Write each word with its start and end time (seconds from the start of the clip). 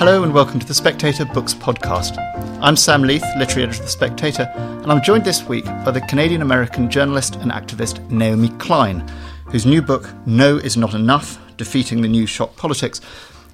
Hello 0.00 0.22
and 0.22 0.32
welcome 0.32 0.58
to 0.58 0.66
the 0.66 0.72
Spectator 0.72 1.26
Books 1.26 1.52
Podcast. 1.52 2.16
I'm 2.62 2.74
Sam 2.74 3.02
Leith, 3.02 3.22
literary 3.36 3.64
editor 3.64 3.82
of 3.82 3.84
The 3.84 3.90
Spectator, 3.90 4.50
and 4.54 4.90
I'm 4.90 5.02
joined 5.02 5.26
this 5.26 5.46
week 5.46 5.66
by 5.66 5.90
the 5.90 6.00
Canadian 6.00 6.40
American 6.40 6.88
journalist 6.88 7.34
and 7.34 7.52
activist 7.52 8.10
Naomi 8.10 8.48
Klein, 8.56 9.06
whose 9.44 9.66
new 9.66 9.82
book, 9.82 10.08
No 10.24 10.56
Is 10.56 10.78
Not 10.78 10.94
Enough 10.94 11.38
Defeating 11.58 12.00
the 12.00 12.08
New 12.08 12.24
Shock 12.24 12.56
Politics, 12.56 13.02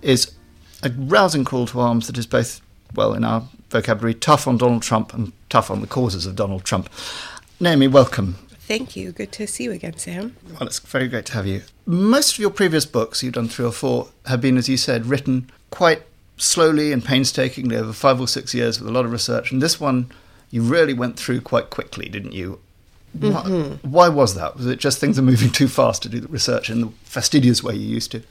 is 0.02 0.36
a 0.84 0.90
rousing 0.90 1.44
call 1.44 1.66
to 1.66 1.80
arms 1.80 2.06
that 2.06 2.16
is 2.16 2.28
both, 2.28 2.60
well, 2.94 3.12
in 3.14 3.24
our 3.24 3.42
vocabulary, 3.70 4.14
tough 4.14 4.46
on 4.46 4.56
Donald 4.56 4.82
Trump 4.82 5.12
and 5.14 5.32
tough 5.48 5.68
on 5.68 5.80
the 5.80 5.88
causes 5.88 6.26
of 6.26 6.36
Donald 6.36 6.62
Trump. 6.62 6.88
Naomi, 7.58 7.88
welcome. 7.88 8.34
Thank 8.52 8.94
you. 8.94 9.10
Good 9.10 9.32
to 9.32 9.48
see 9.48 9.64
you 9.64 9.72
again, 9.72 9.96
Sam. 9.96 10.36
Well, 10.50 10.68
it's 10.68 10.78
very 10.78 11.08
great 11.08 11.26
to 11.26 11.32
have 11.32 11.48
you. 11.48 11.62
Most 11.86 12.34
of 12.34 12.38
your 12.38 12.50
previous 12.50 12.86
books, 12.86 13.24
you've 13.24 13.34
done 13.34 13.48
three 13.48 13.66
or 13.66 13.72
four, 13.72 14.10
have 14.26 14.40
been, 14.40 14.56
as 14.56 14.68
you 14.68 14.76
said, 14.76 15.06
written 15.06 15.50
quite 15.70 16.02
slowly 16.36 16.92
and 16.92 17.04
painstakingly 17.04 17.76
over 17.76 17.92
five 17.92 18.20
or 18.20 18.28
six 18.28 18.54
years 18.54 18.80
with 18.80 18.88
a 18.88 18.92
lot 18.92 19.04
of 19.04 19.12
research. 19.12 19.52
And 19.52 19.62
this 19.62 19.80
one, 19.80 20.10
you 20.50 20.62
really 20.62 20.94
went 20.94 21.18
through 21.18 21.40
quite 21.40 21.70
quickly, 21.70 22.08
didn't 22.08 22.32
you? 22.32 22.60
Mm-hmm. 23.16 23.88
Why, 23.88 24.08
why, 24.08 24.14
was 24.14 24.34
that? 24.34 24.56
Was 24.56 24.66
it 24.66 24.78
just 24.78 24.98
things 24.98 25.18
are 25.18 25.22
moving 25.22 25.50
too 25.52 25.68
fast 25.68 26.02
to 26.02 26.08
do 26.08 26.20
the 26.20 26.28
research 26.28 26.68
in 26.68 26.80
the 26.80 26.88
fastidious 27.04 27.62
way 27.62 27.74
you 27.74 27.86
used 27.86 28.10
to? 28.12 28.22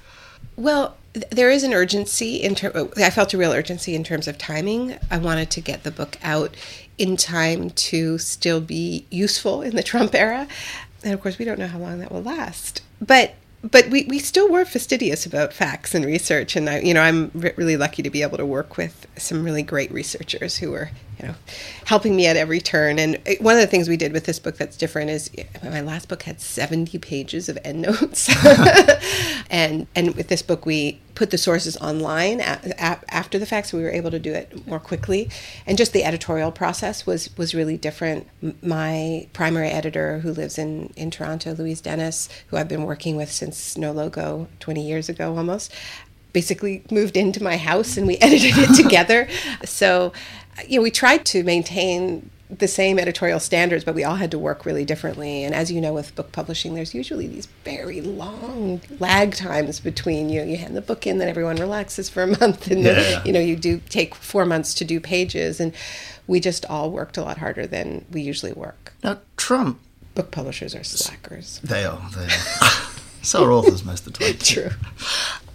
Well, 0.56 0.96
there 1.32 1.50
is 1.50 1.64
an 1.64 1.74
urgency 1.74 2.38
in 2.38 2.56
terms. 2.56 2.94
I 2.98 3.10
felt 3.10 3.34
a 3.34 3.38
real 3.38 3.52
urgency 3.52 3.96
in 3.96 4.04
terms 4.04 4.28
of 4.28 4.38
timing. 4.38 4.98
I 5.10 5.18
wanted 5.18 5.50
to 5.52 5.62
get 5.62 5.84
the 5.84 5.92
book 5.92 6.18
out 6.24 6.56
in 6.98 7.18
time 7.18 7.72
to 7.72 8.18
still 8.18 8.62
be 8.62 9.06
useful 9.10 9.62
in 9.62 9.76
the 9.76 9.84
Trump 9.84 10.14
era, 10.14 10.48
and 11.04 11.14
of 11.14 11.22
course, 11.22 11.38
we 11.38 11.46
don't 11.46 11.60
know 11.60 11.68
how 11.68 11.80
long 11.80 12.00
that 12.00 12.12
will 12.12 12.24
last. 12.24 12.82
But 13.02 13.36
but 13.64 13.90
we, 13.90 14.04
we 14.06 14.20
still 14.20 14.50
were 14.50 14.66
fastidious 14.66 15.26
about 15.26 15.54
facts 15.54 15.96
and 15.96 16.06
research 16.06 16.56
and 16.56 16.70
I, 16.70 16.80
you 16.80 16.94
know 16.94 17.02
i'm 17.02 17.32
re- 17.34 17.54
really 17.56 17.78
lucky 17.78 18.04
to 18.04 18.10
be 18.10 18.22
able 18.22 18.38
to 18.38 18.46
work 18.46 18.78
with 18.78 19.08
some 19.18 19.44
really 19.44 19.64
great 19.64 19.92
researchers 19.92 20.58
who 20.58 20.72
were 20.72 20.90
you 21.20 21.28
know 21.28 21.36
helping 21.86 22.16
me 22.16 22.26
at 22.28 22.36
every 22.36 22.60
turn. 22.60 23.00
And 23.00 23.20
one 23.40 23.56
of 23.56 23.62
the 23.62 23.68
things 23.68 23.88
we 23.88 23.98
did 23.98 24.12
with 24.12 24.26
this 24.26 24.40
book 24.40 24.58
that's 24.58 24.78
different 24.78 25.10
is 25.10 25.30
my 25.64 25.82
last 25.82 26.10
book 26.10 26.24
had 26.24 26.42
70 26.42 26.98
pages 27.00 27.50
of 27.50 27.58
endnotes 27.64 28.30
and 29.50 29.88
and 29.96 30.16
with 30.16 30.28
this 30.28 30.42
book 30.42 30.66
we 30.66 31.00
put 31.14 31.32
the 31.32 31.38
sources 31.38 31.78
online 31.78 32.42
after 32.42 33.40
the 33.40 33.46
fact 33.46 33.68
so 33.68 33.78
we 33.78 33.84
were 33.84 33.90
able 33.90 34.12
to 34.12 34.20
do 34.20 34.34
it 34.34 34.68
more 34.68 34.80
quickly. 34.80 35.30
And 35.66 35.78
just 35.78 35.94
the 35.94 36.04
editorial 36.04 36.52
process 36.52 37.06
was 37.06 37.36
was 37.38 37.56
really 37.56 37.78
different. 37.78 38.28
My 38.62 39.28
primary 39.34 39.70
editor 39.70 40.20
who 40.20 40.32
lives 40.32 40.58
in 40.58 40.94
in 40.96 41.12
Toronto 41.12 41.54
Louise 41.54 41.82
Dennys 41.82 42.30
who 42.48 42.58
I've 42.58 42.68
been 42.68 42.84
working 42.84 43.16
with 43.16 43.32
since 43.32 43.78
No 43.78 43.92
Logo 43.92 44.48
20 44.60 44.86
years 44.86 45.10
ago 45.10 45.36
almost 45.36 45.72
basically 46.36 46.84
moved 46.92 47.16
into 47.16 47.42
my 47.42 47.56
house 47.56 47.96
and 47.96 48.06
we 48.06 48.18
edited 48.22 48.58
it 48.58 48.76
together. 48.76 49.28
So 49.64 50.12
you 50.68 50.80
know 50.80 50.84
we 50.84 50.92
tried 50.92 51.26
to 51.26 51.44
maintain 51.44 52.30
the 52.50 52.68
same 52.68 53.00
editorial 53.00 53.40
standards, 53.40 53.84
but 53.84 53.96
we 53.96 54.04
all 54.04 54.16
had 54.16 54.30
to 54.32 54.38
work 54.38 54.66
really 54.66 54.86
differently. 54.86 55.44
And 55.44 55.56
as 55.56 55.72
you 55.72 55.82
know, 55.82 55.94
with 55.94 56.14
book 56.16 56.32
publishing, 56.32 56.76
there's 56.76 56.94
usually 56.94 57.28
these 57.28 57.48
very 57.64 58.02
long 58.02 58.82
lag 59.00 59.34
times 59.34 59.80
between 59.80 60.30
you. 60.30 60.44
You 60.44 60.58
hand 60.58 60.76
the 60.76 60.82
book 60.82 61.08
in, 61.08 61.18
then 61.18 61.28
everyone 61.28 61.56
relaxes 61.56 62.08
for 62.08 62.24
a 62.24 62.28
month, 62.40 62.70
and 62.70 62.84
yeah. 62.84 62.94
then, 62.94 63.26
you 63.26 63.34
know 63.34 63.40
you 63.40 63.56
do 63.56 63.82
take 63.90 64.16
four 64.16 64.46
months 64.46 64.74
to 64.76 64.86
do 64.86 65.00
pages. 65.00 65.60
And 65.60 65.74
we 66.28 66.40
just 66.40 66.66
all 66.66 66.92
worked 66.92 67.18
a 67.18 67.24
lot 67.24 67.38
harder 67.38 67.68
than 67.68 68.06
we 68.12 68.22
usually 68.22 68.54
work. 68.54 68.94
Now, 69.04 69.20
Trump. 69.38 69.80
Book 70.16 70.32
publishers 70.32 70.74
are 70.74 70.84
slackers. 70.84 71.60
They 71.62 71.84
are. 71.84 72.10
They 72.16 72.24
are. 72.24 72.72
so 73.22 73.44
are 73.44 73.52
authors 73.52 73.84
most 73.84 74.08
of 74.08 74.14
the 74.14 74.20
time. 74.20 74.38
True. 74.40 74.70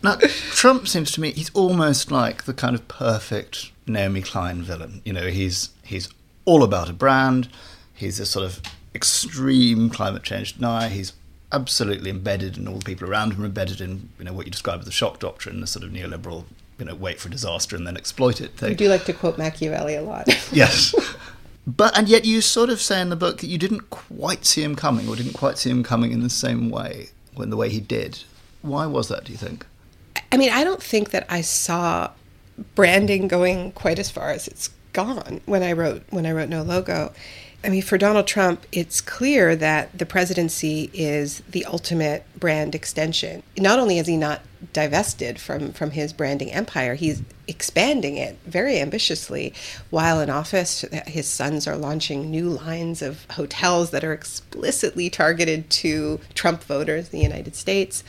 Now, 0.02 0.16
Trump 0.16 0.88
seems 0.88 1.10
to 1.12 1.20
me 1.20 1.32
he's 1.32 1.50
almost 1.50 2.10
like 2.10 2.44
the 2.44 2.54
kind 2.54 2.74
of 2.74 2.88
perfect 2.88 3.70
Naomi 3.86 4.22
Klein 4.22 4.62
villain. 4.62 5.02
You 5.04 5.12
know, 5.12 5.26
he's 5.26 5.70
he's 5.84 6.08
all 6.44 6.62
about 6.62 6.88
a 6.88 6.92
brand. 6.92 7.48
He's 7.94 8.18
a 8.18 8.26
sort 8.26 8.46
of 8.46 8.60
extreme 8.94 9.90
climate 9.90 10.22
change 10.22 10.54
denier. 10.54 10.88
He's 10.88 11.12
absolutely 11.52 12.10
embedded, 12.10 12.56
and 12.56 12.68
all 12.68 12.78
the 12.78 12.84
people 12.84 13.08
around 13.08 13.32
him 13.32 13.42
are 13.42 13.46
embedded 13.46 13.80
in 13.80 14.08
you 14.18 14.24
know 14.24 14.32
what 14.32 14.46
you 14.46 14.52
describe 14.52 14.80
as 14.80 14.86
the 14.86 14.92
shock 14.92 15.18
doctrine, 15.18 15.60
the 15.60 15.66
sort 15.66 15.84
of 15.84 15.90
neoliberal 15.90 16.44
you 16.78 16.86
know 16.86 16.94
wait 16.94 17.20
for 17.20 17.28
disaster 17.28 17.76
and 17.76 17.86
then 17.86 17.96
exploit 17.96 18.40
it 18.40 18.52
thing. 18.56 18.70
You 18.70 18.76
do 18.76 18.88
like 18.88 19.04
to 19.04 19.12
quote 19.12 19.38
Machiavelli 19.38 19.96
a 19.96 20.02
lot. 20.02 20.26
yes. 20.52 20.94
But 21.66 21.96
and 21.96 22.08
yet 22.08 22.24
you 22.24 22.40
sort 22.40 22.70
of 22.70 22.80
say 22.80 23.00
in 23.00 23.10
the 23.10 23.16
book 23.16 23.38
that 23.38 23.48
you 23.48 23.58
didn't 23.58 23.90
quite 23.90 24.46
see 24.46 24.62
him 24.62 24.74
coming, 24.74 25.08
or 25.08 25.16
didn't 25.16 25.34
quite 25.34 25.58
see 25.58 25.70
him 25.70 25.82
coming 25.82 26.12
in 26.12 26.22
the 26.22 26.30
same 26.30 26.70
way, 26.70 27.10
when 27.34 27.50
the 27.50 27.56
way 27.56 27.68
he 27.68 27.80
did. 27.80 28.24
Why 28.62 28.86
was 28.86 29.08
that? 29.08 29.24
Do 29.24 29.32
you 29.32 29.38
think? 29.38 29.66
I 30.32 30.36
mean, 30.36 30.50
I 30.52 30.64
don't 30.64 30.82
think 30.82 31.10
that 31.10 31.26
I 31.28 31.40
saw 31.40 32.10
branding 32.74 33.28
going 33.28 33.72
quite 33.72 33.98
as 33.98 34.10
far 34.10 34.30
as 34.30 34.46
it's 34.46 34.70
gone 34.92 35.40
when 35.46 35.62
I 35.62 35.72
wrote 35.72 36.02
when 36.10 36.26
I 36.26 36.32
wrote 36.32 36.48
No 36.48 36.62
Logo. 36.62 37.12
I 37.62 37.68
mean, 37.68 37.82
for 37.82 37.98
Donald 37.98 38.26
Trump, 38.26 38.64
it's 38.72 39.02
clear 39.02 39.54
that 39.54 39.98
the 39.98 40.06
presidency 40.06 40.90
is 40.94 41.40
the 41.40 41.66
ultimate 41.66 42.24
brand 42.38 42.74
extension. 42.74 43.42
Not 43.58 43.78
only 43.78 43.98
is 43.98 44.06
he 44.06 44.16
not 44.16 44.40
divested 44.72 45.38
from, 45.38 45.72
from 45.72 45.90
his 45.90 46.14
branding 46.14 46.50
empire, 46.52 46.94
he's 46.94 47.22
expanding 47.46 48.16
it 48.16 48.38
very 48.46 48.78
ambitiously. 48.78 49.52
While 49.90 50.20
in 50.20 50.30
office, 50.30 50.86
his 51.06 51.28
sons 51.28 51.66
are 51.66 51.76
launching 51.76 52.30
new 52.30 52.48
lines 52.48 53.02
of 53.02 53.26
hotels 53.32 53.90
that 53.90 54.04
are 54.04 54.14
explicitly 54.14 55.10
targeted 55.10 55.68
to 55.70 56.18
Trump 56.32 56.64
voters 56.64 57.10
in 57.10 57.18
the 57.18 57.24
United 57.24 57.56
States. 57.56 58.02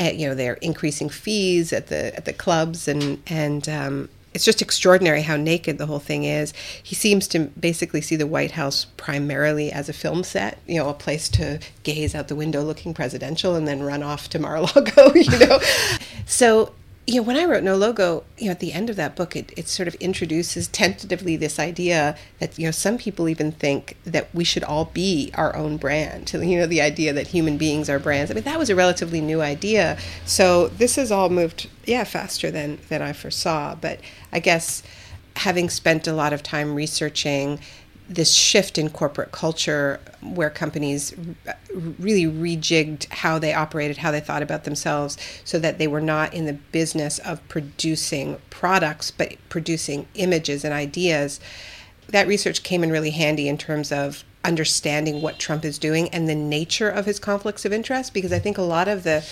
And, 0.00 0.18
you 0.18 0.28
know, 0.28 0.34
they're 0.34 0.54
increasing 0.54 1.10
fees 1.10 1.72
at 1.72 1.88
the 1.88 2.16
at 2.16 2.24
the 2.24 2.32
clubs 2.32 2.88
and 2.88 3.22
and 3.26 3.68
um, 3.68 4.08
it's 4.32 4.44
just 4.44 4.62
extraordinary 4.62 5.22
how 5.22 5.36
naked 5.36 5.78
the 5.78 5.86
whole 5.86 5.98
thing 5.98 6.24
is. 6.24 6.52
He 6.82 6.94
seems 6.94 7.26
to 7.28 7.50
basically 7.58 8.00
see 8.00 8.16
the 8.16 8.26
White 8.26 8.52
House 8.52 8.86
primarily 8.96 9.72
as 9.72 9.88
a 9.88 9.92
film 9.92 10.22
set, 10.22 10.58
you 10.66 10.78
know, 10.78 10.88
a 10.88 10.94
place 10.94 11.28
to 11.30 11.58
gaze 11.82 12.14
out 12.14 12.28
the 12.28 12.36
window 12.36 12.62
looking 12.62 12.94
presidential 12.94 13.56
and 13.56 13.66
then 13.66 13.82
run 13.82 14.02
off 14.02 14.28
to 14.30 14.38
Mar-a-Lago, 14.38 15.12
you 15.14 15.38
know. 15.38 15.58
so 16.26 16.72
you 17.06 17.16
know, 17.16 17.22
when 17.22 17.36
I 17.36 17.44
wrote 17.44 17.64
No 17.64 17.76
Logo, 17.76 18.24
you 18.38 18.46
know, 18.46 18.50
at 18.52 18.60
the 18.60 18.72
end 18.72 18.90
of 18.90 18.96
that 18.96 19.16
book, 19.16 19.34
it, 19.34 19.52
it 19.56 19.68
sort 19.68 19.88
of 19.88 19.94
introduces 19.96 20.68
tentatively 20.68 21.36
this 21.36 21.58
idea 21.58 22.16
that, 22.38 22.58
you 22.58 22.66
know, 22.66 22.70
some 22.70 22.98
people 22.98 23.28
even 23.28 23.50
think 23.50 23.96
that 24.04 24.32
we 24.34 24.44
should 24.44 24.62
all 24.62 24.84
be 24.84 25.30
our 25.34 25.54
own 25.56 25.76
brand. 25.76 26.32
You 26.50 26.58
know, 26.58 26.66
the 26.66 26.80
idea 26.80 27.12
that 27.12 27.28
human 27.28 27.58
beings 27.58 27.88
are 27.88 27.98
brands. 27.98 28.30
I 28.30 28.34
mean, 28.34 28.44
that 28.44 28.58
was 28.58 28.70
a 28.70 28.74
relatively 28.74 29.20
new 29.20 29.40
idea. 29.40 29.98
So 30.24 30.68
this 30.68 30.96
has 30.96 31.12
all 31.12 31.28
moved, 31.28 31.68
yeah, 31.84 32.04
faster 32.04 32.50
than, 32.50 32.78
than 32.88 33.02
I 33.02 33.12
foresaw. 33.12 33.76
But 33.76 34.00
I 34.32 34.40
guess 34.40 34.82
having 35.36 35.70
spent 35.70 36.06
a 36.06 36.12
lot 36.12 36.32
of 36.32 36.42
time 36.42 36.74
researching 36.74 37.60
this 38.10 38.34
shift 38.34 38.76
in 38.76 38.90
corporate 38.90 39.30
culture 39.30 40.00
where 40.20 40.50
companies 40.50 41.14
really 41.72 42.24
rejigged 42.24 43.08
how 43.10 43.38
they 43.38 43.54
operated, 43.54 43.98
how 43.98 44.10
they 44.10 44.18
thought 44.18 44.42
about 44.42 44.64
themselves, 44.64 45.16
so 45.44 45.60
that 45.60 45.78
they 45.78 45.86
were 45.86 46.00
not 46.00 46.34
in 46.34 46.44
the 46.44 46.52
business 46.52 47.20
of 47.20 47.46
producing 47.48 48.36
products, 48.50 49.12
but 49.12 49.36
producing 49.48 50.08
images 50.16 50.64
and 50.64 50.74
ideas. 50.74 51.38
That 52.08 52.26
research 52.26 52.64
came 52.64 52.82
in 52.82 52.90
really 52.90 53.12
handy 53.12 53.48
in 53.48 53.56
terms 53.56 53.92
of 53.92 54.24
understanding 54.44 55.22
what 55.22 55.38
Trump 55.38 55.64
is 55.64 55.78
doing 55.78 56.08
and 56.08 56.28
the 56.28 56.34
nature 56.34 56.88
of 56.88 57.06
his 57.06 57.20
conflicts 57.20 57.64
of 57.64 57.72
interest, 57.72 58.12
because 58.12 58.32
I 58.32 58.40
think 58.40 58.58
a 58.58 58.62
lot 58.62 58.88
of 58.88 59.04
the 59.04 59.24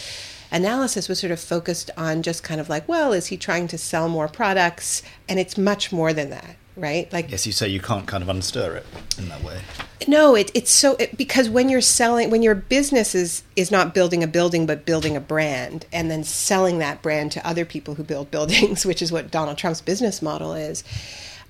analysis 0.53 1.09
was 1.09 1.19
sort 1.19 1.33
of 1.33 1.41
focused 1.41 1.91
on 1.97 2.23
just 2.23 2.45
kind 2.45 2.61
of 2.61 2.69
like, 2.69 2.89
well, 2.89 3.13
is 3.13 3.27
he 3.27 3.37
trying 3.37 3.67
to 3.69 3.77
sell 3.77 4.09
more 4.09 4.29
products? 4.29 5.03
And 5.29 5.41
it's 5.41 5.59
much 5.59 5.91
more 5.91 6.13
than 6.13 6.31
that 6.31 6.57
right? 6.79 7.13
Like 7.13 7.31
yes, 7.31 7.47
you 7.47 7.53
say 7.53 7.69
you 7.69 7.81
can't 7.81 8.07
kind 8.07 8.23
of 8.23 8.29
unstir 8.29 8.77
it 8.77 8.87
in 9.19 9.29
that 9.29 9.43
way. 9.43 9.61
No, 10.07 10.35
it, 10.35 10.51
it's 10.55 10.71
so 10.71 10.95
it, 10.97 11.17
because 11.17 11.49
when 11.49 11.69
you're 11.69 11.81
selling, 11.81 12.31
when 12.31 12.43
your 12.43 12.55
business 12.55 13.15
is 13.15 13.43
is 13.57 13.71
not 13.71 13.95
building 13.95 14.23
a 14.23 14.27
building 14.27 14.67
but 14.67 14.85
building 14.85 15.17
a 15.17 15.21
brand, 15.21 15.87
and 15.93 16.11
then 16.11 16.25
selling 16.25 16.79
that 16.79 17.03
brand 17.03 17.33
to 17.33 17.47
other 17.47 17.65
people 17.65 17.95
who 17.95 18.05
build 18.05 18.31
buildings, 18.33 18.87
which 18.87 19.03
is 19.03 19.13
what 19.13 19.31
Donald 19.31 19.59
Trump's 19.59 19.81
business 19.81 20.23
model 20.23 20.55
is. 20.55 20.85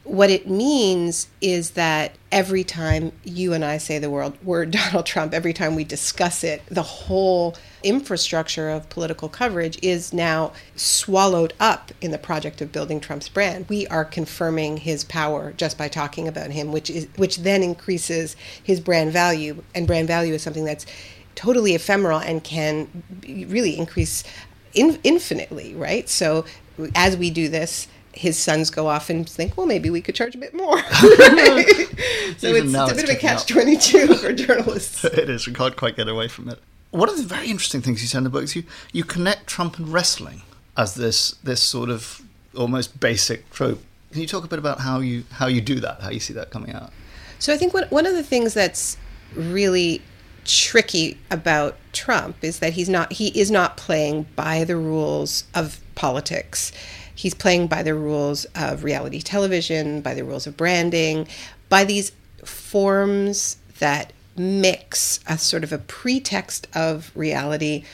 What 0.04 0.30
it 0.30 0.48
means 0.48 1.28
is 1.42 1.72
that 1.72 2.16
every 2.32 2.64
time 2.64 3.12
you 3.24 3.52
and 3.52 3.62
I 3.62 3.76
say 3.76 3.98
the 3.98 4.08
word, 4.08 4.42
word 4.42 4.70
Donald 4.72 5.04
Trump, 5.04 5.34
every 5.34 5.52
time 5.52 5.74
we 5.74 5.84
discuss 5.84 6.42
it, 6.44 6.62
the 6.70 6.82
whole 6.82 7.56
infrastructure 7.82 8.68
of 8.68 8.88
political 8.88 9.28
coverage 9.28 9.78
is 9.82 10.12
now 10.12 10.52
swallowed 10.76 11.54
up 11.60 11.92
in 12.00 12.10
the 12.10 12.18
project 12.18 12.60
of 12.60 12.72
building 12.72 13.00
Trump's 13.00 13.28
brand. 13.28 13.68
We 13.68 13.86
are 13.88 14.04
confirming 14.04 14.78
his 14.78 15.04
power 15.04 15.52
just 15.56 15.78
by 15.78 15.88
talking 15.88 16.28
about 16.28 16.50
him, 16.50 16.72
which 16.72 16.90
is 16.90 17.08
which 17.16 17.38
then 17.38 17.62
increases 17.62 18.36
his 18.62 18.80
brand 18.80 19.12
value. 19.12 19.62
And 19.74 19.86
brand 19.86 20.08
value 20.08 20.34
is 20.34 20.42
something 20.42 20.64
that's 20.64 20.86
totally 21.34 21.74
ephemeral 21.74 22.18
and 22.18 22.42
can 22.42 22.88
really 23.22 23.78
increase 23.78 24.24
in, 24.74 24.98
infinitely, 25.04 25.74
right? 25.74 26.08
So 26.08 26.44
as 26.94 27.16
we 27.16 27.30
do 27.30 27.48
this, 27.48 27.88
his 28.12 28.36
sons 28.36 28.70
go 28.70 28.88
off 28.88 29.10
and 29.10 29.28
think, 29.28 29.56
well, 29.56 29.66
maybe 29.66 29.90
we 29.90 30.00
could 30.00 30.14
charge 30.14 30.34
a 30.34 30.38
bit 30.38 30.52
more. 30.52 30.78
so 30.82 30.86
it's, 31.00 32.42
it's, 32.42 32.74
a 32.74 32.94
bit 32.94 33.04
of 33.04 33.10
a 33.10 33.14
catch 33.14 33.46
22 33.46 34.14
for 34.14 34.32
journalists. 34.32 35.04
it 35.04 35.30
is. 35.30 35.46
We 35.46 35.54
can't 35.54 35.76
quite 35.76 35.96
get 35.96 36.08
away 36.08 36.26
from 36.26 36.48
it 36.48 36.58
one 36.90 37.08
of 37.08 37.16
the 37.16 37.22
very 37.22 37.48
interesting 37.48 37.82
things 37.82 38.00
you 38.00 38.08
say 38.08 38.18
in 38.18 38.24
the 38.24 38.30
book 38.30 38.44
is 38.44 38.56
you, 38.56 38.64
you 38.92 39.04
connect 39.04 39.46
Trump 39.46 39.78
and 39.78 39.92
wrestling 39.92 40.42
as 40.76 40.94
this 40.94 41.32
this 41.42 41.62
sort 41.62 41.90
of 41.90 42.22
almost 42.56 42.98
basic 43.00 43.50
trope. 43.50 43.82
Can 44.12 44.20
you 44.22 44.26
talk 44.26 44.44
a 44.44 44.48
bit 44.48 44.58
about 44.58 44.80
how 44.80 45.00
you 45.00 45.24
how 45.32 45.46
you 45.46 45.60
do 45.60 45.80
that? 45.80 46.00
How 46.00 46.10
you 46.10 46.20
see 46.20 46.32
that 46.34 46.50
coming 46.50 46.72
out? 46.72 46.92
So 47.38 47.52
I 47.52 47.56
think 47.56 47.74
one 47.74 47.84
one 47.90 48.06
of 48.06 48.14
the 48.14 48.22
things 48.22 48.54
that's 48.54 48.96
really 49.34 50.02
tricky 50.44 51.18
about 51.30 51.76
Trump 51.92 52.42
is 52.42 52.60
that 52.60 52.72
he's 52.72 52.88
not 52.88 53.12
he 53.12 53.28
is 53.38 53.50
not 53.50 53.76
playing 53.76 54.26
by 54.34 54.64
the 54.64 54.76
rules 54.76 55.44
of 55.54 55.80
politics. 55.94 56.72
He's 57.14 57.34
playing 57.34 57.66
by 57.66 57.82
the 57.82 57.94
rules 57.94 58.44
of 58.54 58.84
reality 58.84 59.20
television, 59.20 60.00
by 60.00 60.14
the 60.14 60.24
rules 60.24 60.46
of 60.46 60.56
branding, 60.56 61.26
by 61.68 61.84
these 61.84 62.12
forms 62.44 63.58
that 63.80 64.12
mix 64.38 65.20
a 65.26 65.38
sort 65.38 65.64
of 65.64 65.72
a 65.72 65.78
pretext 65.78 66.66
of 66.74 67.10
reality 67.14 67.84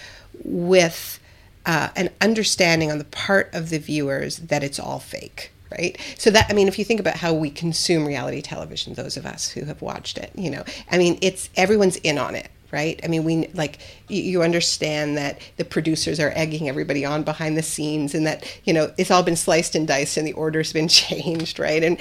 with 0.43 1.21
uh, 1.67 1.89
an 1.97 2.11
understanding 2.21 2.91
on 2.91 2.99
the 2.99 3.05
part 3.05 3.53
of 3.55 3.71
the 3.71 3.79
viewers 3.79 4.39
that 4.39 4.63
it's 4.63 4.79
all 4.79 4.99
fake 4.99 5.51
right? 5.71 5.99
So 6.19 6.31
that 6.31 6.47
i 6.51 6.53
mean 6.53 6.69
if 6.69 6.79
you 6.79 6.85
think 6.85 7.01
about 7.01 7.17
how 7.17 7.33
we 7.33 7.51
consume 7.51 8.07
reality 8.07 8.43
television 8.43 8.95
those 8.95 9.17
of 9.17 9.27
us 9.27 9.49
who 9.49 9.65
have 9.65 9.83
watched 9.83 10.19
it 10.19 10.31
you 10.37 10.51
know 10.51 10.63
i 10.91 10.99
mean 10.99 11.19
it's 11.21 11.51
everyone's 11.57 11.97
in 11.97 12.17
on 12.19 12.35
it 12.37 12.49
right? 12.75 12.99
I 13.05 13.07
mean 13.07 13.23
we 13.23 13.47
like 13.55 13.79
you, 14.09 14.43
understand 14.43 15.17
that 15.17 15.41
the 15.57 15.65
producers 15.65 16.19
are 16.19 16.33
egging 16.35 16.69
everybody 16.69 17.05
on 17.05 17.23
behind 17.23 17.57
the 17.57 17.63
scenes 17.63 18.17
and 18.17 18.27
that 18.27 18.45
you 18.65 18.73
know 18.73 18.93
it's 18.99 19.13
all 19.13 19.23
been 19.23 19.37
sliced 19.37 19.77
and 19.77 19.87
diced 19.87 20.17
and 20.17 20.27
the 20.27 20.33
order's 20.33 20.73
been 20.73 20.89
changed 21.05 21.61
right? 21.61 21.85
And 21.85 21.99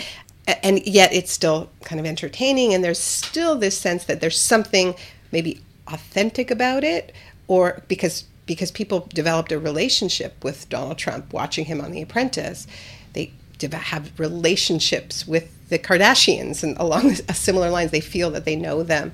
and 0.48 0.86
yet 0.86 1.14
it's 1.14 1.32
still 1.32 1.70
kind 1.84 2.00
of 2.00 2.06
entertaining 2.06 2.74
and 2.74 2.84
there's 2.84 3.00
still 3.00 3.56
this 3.56 3.78
sense 3.78 4.06
that 4.06 4.20
there's 4.20 4.40
something 4.40 4.94
maybe 5.32 5.62
authentic 5.88 6.52
about 6.52 6.84
it 6.84 7.14
or 7.48 7.82
because 7.88 8.26
because 8.46 8.72
people 8.72 9.08
developed 9.14 9.54
a 9.54 9.60
relationship 9.60 10.44
with 10.44 10.68
Donald 10.68 10.98
Trump 10.98 11.32
watching 11.32 11.66
him 11.66 11.80
on 11.80 11.92
The 11.92 12.02
Apprentice 12.02 12.68
they 13.14 13.32
have 13.72 14.20
relationships 14.20 15.26
with 15.26 15.50
the 15.70 15.80
Kardashians 15.80 16.64
and 16.64 16.78
along 16.78 17.16
similar 17.34 17.70
lines 17.70 17.92
they 17.92 18.02
feel 18.02 18.30
that 18.32 18.46
they 18.46 18.56
know 18.56 18.84
them. 18.84 19.12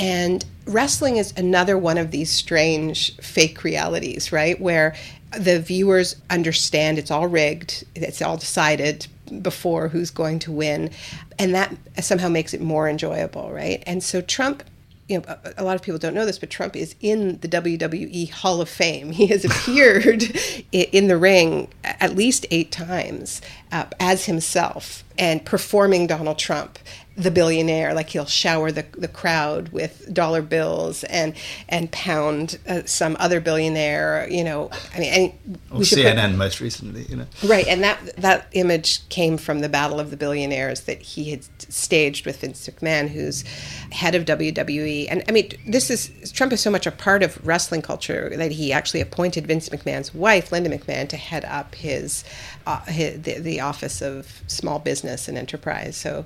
And 0.00 0.44
wrestling 0.66 1.16
is 1.16 1.32
another 1.36 1.78
one 1.78 1.98
of 1.98 2.10
these 2.10 2.30
strange 2.30 3.16
fake 3.18 3.62
realities 3.64 4.32
right? 4.32 4.60
Where 4.60 4.94
the 5.38 5.60
viewers 5.60 6.16
understand 6.30 6.98
it's 6.98 7.10
all 7.10 7.26
rigged 7.26 7.84
it's 7.94 8.22
all 8.22 8.38
decided 8.38 9.06
before 9.42 9.88
who's 9.88 10.10
going 10.10 10.38
to 10.38 10.52
win 10.52 10.90
and 11.38 11.54
that 11.54 11.74
somehow 12.00 12.28
makes 12.28 12.54
it 12.54 12.60
more 12.60 12.88
enjoyable 12.88 13.50
right 13.52 13.82
and 13.86 14.02
so 14.02 14.20
trump 14.20 14.62
you 15.08 15.18
know, 15.18 15.38
a 15.56 15.64
lot 15.64 15.74
of 15.74 15.82
people 15.82 15.98
don't 15.98 16.14
know 16.14 16.26
this, 16.26 16.38
but 16.38 16.50
Trump 16.50 16.76
is 16.76 16.94
in 17.00 17.38
the 17.40 17.48
WWE 17.48 18.30
Hall 18.30 18.60
of 18.60 18.68
Fame. 18.68 19.10
He 19.10 19.26
has 19.28 19.44
appeared 19.46 20.22
in 20.70 21.08
the 21.08 21.16
ring 21.16 21.68
at 21.82 22.14
least 22.14 22.46
eight 22.50 22.70
times 22.70 23.40
as 23.70 24.26
himself 24.26 25.04
and 25.18 25.44
performing 25.44 26.06
Donald 26.06 26.38
Trump 26.38 26.78
the 27.18 27.32
billionaire 27.32 27.94
like 27.94 28.10
he'll 28.10 28.24
shower 28.24 28.70
the, 28.70 28.86
the 28.96 29.08
crowd 29.08 29.70
with 29.70 30.08
dollar 30.14 30.40
bills 30.40 31.02
and 31.04 31.34
and 31.68 31.90
pound 31.90 32.58
uh, 32.68 32.82
some 32.84 33.16
other 33.18 33.40
billionaire 33.40 34.28
you 34.30 34.44
know 34.44 34.70
i 34.94 35.00
mean 35.00 35.58
or 35.72 35.80
cnn 35.80 36.30
put, 36.30 36.38
most 36.38 36.60
recently 36.60 37.02
you 37.08 37.16
know. 37.16 37.26
Right 37.44 37.66
and 37.66 37.82
that 37.82 38.16
that 38.18 38.46
image 38.52 39.06
came 39.08 39.36
from 39.36 39.60
the 39.60 39.68
battle 39.68 39.98
of 39.98 40.12
the 40.12 40.16
billionaires 40.16 40.82
that 40.82 41.02
he 41.02 41.32
had 41.32 41.44
staged 41.72 42.24
with 42.24 42.40
vince 42.40 42.68
mcmahon 42.68 43.08
who's 43.08 43.42
head 43.90 44.14
of 44.14 44.24
wwe 44.24 45.08
and 45.10 45.24
i 45.28 45.32
mean 45.32 45.50
this 45.66 45.90
is 45.90 46.30
trump 46.30 46.52
is 46.52 46.60
so 46.60 46.70
much 46.70 46.86
a 46.86 46.92
part 46.92 47.24
of 47.24 47.44
wrestling 47.44 47.82
culture 47.82 48.30
that 48.36 48.52
he 48.52 48.72
actually 48.72 49.00
appointed 49.00 49.44
vince 49.44 49.68
mcmahon's 49.70 50.14
wife 50.14 50.52
linda 50.52 50.70
mcmahon 50.70 51.08
to 51.08 51.16
head 51.16 51.44
up 51.46 51.74
his, 51.74 52.22
uh, 52.64 52.80
his 52.82 53.20
the, 53.22 53.40
the 53.40 53.57
office 53.60 54.00
of 54.02 54.42
small 54.46 54.78
business 54.78 55.28
and 55.28 55.38
enterprise. 55.38 55.96
So 55.96 56.24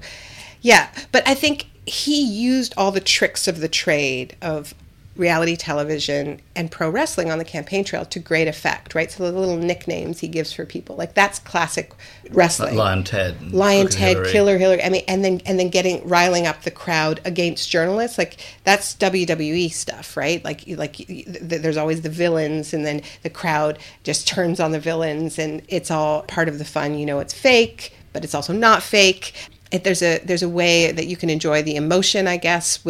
yeah, 0.61 0.91
but 1.11 1.27
I 1.27 1.35
think 1.35 1.67
he 1.87 2.23
used 2.23 2.75
all 2.77 2.93
the 2.93 3.01
tricks 3.01 3.49
of 3.49 3.61
the 3.61 3.69
trade 3.69 4.37
of 4.41 4.75
reality 5.15 5.57
television 5.57 6.41
and 6.57 6.71
pro 6.71 6.89
wrestling 6.89 7.31
on 7.31 7.37
the 7.37 7.45
campaign 7.45 7.85
trail 7.85 8.05
to 8.07 8.19
great 8.19 8.49
effect, 8.49 8.95
right? 8.95 9.11
So 9.11 9.31
the 9.31 9.39
little 9.39 9.59
nicknames 9.59 10.21
he 10.21 10.29
gives 10.29 10.53
for 10.53 10.65
people, 10.65 10.97
like 10.97 11.15
that's 11.15 11.39
classic 11.39 11.93
wrestling. 12.31 12.77
Like 12.77 12.87
Lyin' 12.87 13.05
Ted, 13.05 13.53
Lyin' 13.53 13.89
Ted, 13.89 14.17
Hillary. 14.17 14.33
Killer 14.33 14.59
Hillary. 14.59 14.83
I 14.83 14.89
mean, 14.89 15.05
and 15.07 15.25
then 15.25 15.43
and 15.45 15.59
then 15.59 15.69
getting 15.69 16.07
riling 16.09 16.47
up 16.47 16.63
the 16.63 16.71
crowd 16.71 17.21
against 17.25 17.71
journalists, 17.71 18.17
like 18.17 18.39
that's 18.65 18.95
WWE 18.97 19.71
stuff, 19.71 20.17
right? 20.17 20.43
Like 20.45 20.65
like 20.67 20.97
there's 21.27 21.77
always 21.77 22.01
the 22.01 22.11
villains, 22.11 22.73
and 22.73 22.87
then 22.87 23.03
the 23.23 23.31
crowd 23.31 23.79
just 24.05 24.27
turns 24.27 24.61
on 24.61 24.73
the 24.73 24.81
villains, 24.81 25.39
and 25.39 25.63
it's 25.69 25.91
all 25.91 26.23
part 26.23 26.49
of 26.49 26.59
the 26.59 26.65
fun. 26.65 26.95
You 26.95 27.05
know, 27.05 27.19
it's 27.19 27.35
fake, 27.35 27.95
but 28.15 28.25
it's 28.25 28.35
also 28.35 28.55
not 28.55 28.83
fake 28.83 29.35
it, 29.73 29.85
there's 29.85 30.03
a 30.03 30.19
there's 30.19 30.43
a 30.43 30.49
way 30.49 30.93
that 30.93 31.07
you 31.07 31.17
can 31.17 31.31
enjoy 31.31 31.63
the 31.63 31.77
emotion, 31.77 32.29
I 32.29 32.37
guess, 32.37 32.85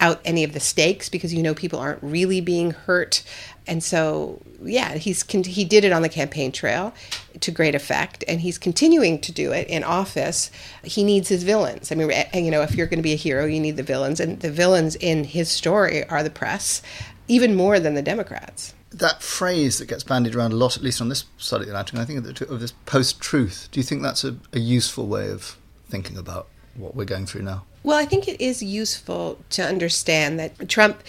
without 0.00 0.20
any 0.24 0.44
of 0.44 0.52
the 0.52 0.60
stakes 0.60 1.08
because 1.08 1.34
you 1.34 1.42
know 1.42 1.54
people 1.54 1.78
aren't 1.78 2.02
really 2.02 2.40
being 2.40 2.70
hurt. 2.70 3.22
And 3.66 3.84
so, 3.84 4.40
yeah, 4.62 4.94
he's 4.94 5.22
he 5.30 5.64
did 5.64 5.84
it 5.84 5.92
on 5.92 6.02
the 6.02 6.08
campaign 6.08 6.52
trail 6.52 6.94
to 7.40 7.50
great 7.50 7.74
effect, 7.74 8.24
and 8.26 8.40
he's 8.40 8.58
continuing 8.58 9.20
to 9.20 9.32
do 9.32 9.52
it 9.52 9.68
in 9.68 9.84
office. 9.84 10.50
He 10.82 11.04
needs 11.04 11.28
his 11.28 11.42
villains. 11.44 11.92
I 11.92 11.94
mean, 11.94 12.10
eh, 12.10 12.28
eh, 12.32 12.38
you 12.38 12.50
know, 12.50 12.62
if 12.62 12.74
you're 12.74 12.86
going 12.86 12.98
to 12.98 13.02
be 13.02 13.12
a 13.12 13.16
hero, 13.16 13.44
you 13.44 13.60
need 13.60 13.76
the 13.76 13.82
villains, 13.82 14.20
and 14.20 14.40
the 14.40 14.50
villains 14.50 14.96
in 14.96 15.24
his 15.24 15.50
story 15.50 16.08
are 16.08 16.22
the 16.22 16.30
press, 16.30 16.82
even 17.28 17.54
more 17.54 17.78
than 17.78 17.94
the 17.94 18.02
Democrats 18.02 18.74
that 18.92 19.22
phrase 19.22 19.78
that 19.78 19.86
gets 19.86 20.02
bandied 20.02 20.34
around 20.34 20.52
a 20.52 20.56
lot, 20.56 20.76
at 20.76 20.82
least 20.82 21.00
on 21.00 21.08
this 21.08 21.24
side 21.38 21.60
of 21.60 21.66
the 21.66 21.70
Atlantic, 21.70 21.96
I 21.96 22.04
think 22.04 22.40
of 22.40 22.58
this 22.58 22.72
post-truth. 22.86 23.68
Do 23.70 23.78
you 23.78 23.84
think 23.84 24.02
that's 24.02 24.24
a, 24.24 24.36
a, 24.52 24.58
useful 24.58 25.06
way 25.06 25.30
of 25.30 25.56
thinking 25.88 26.18
about 26.18 26.48
what 26.80 26.94
we're 26.94 27.04
going 27.04 27.26
through 27.26 27.42
now? 27.42 27.64
Well, 27.82 27.96
I 27.96 28.04
think 28.04 28.28
it 28.28 28.40
is 28.40 28.62
useful 28.62 29.38
to 29.50 29.62
understand 29.62 30.38
that 30.38 30.68
Trump, 30.68 31.02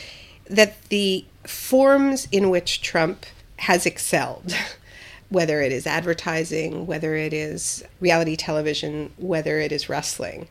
that 0.49 0.81
the 0.89 1.25
forms 1.43 2.27
in 2.31 2.49
which 2.49 2.81
Trump 2.81 3.25
has 3.57 3.85
excelled, 3.85 4.55
whether 5.29 5.61
it 5.61 5.71
is 5.71 5.85
advertising, 5.85 6.85
whether 6.87 7.15
it 7.15 7.33
is 7.33 7.83
reality 7.99 8.35
television, 8.35 9.11
whether 9.17 9.59
it 9.59 9.71
is 9.71 9.89
wrestling, 9.89 10.47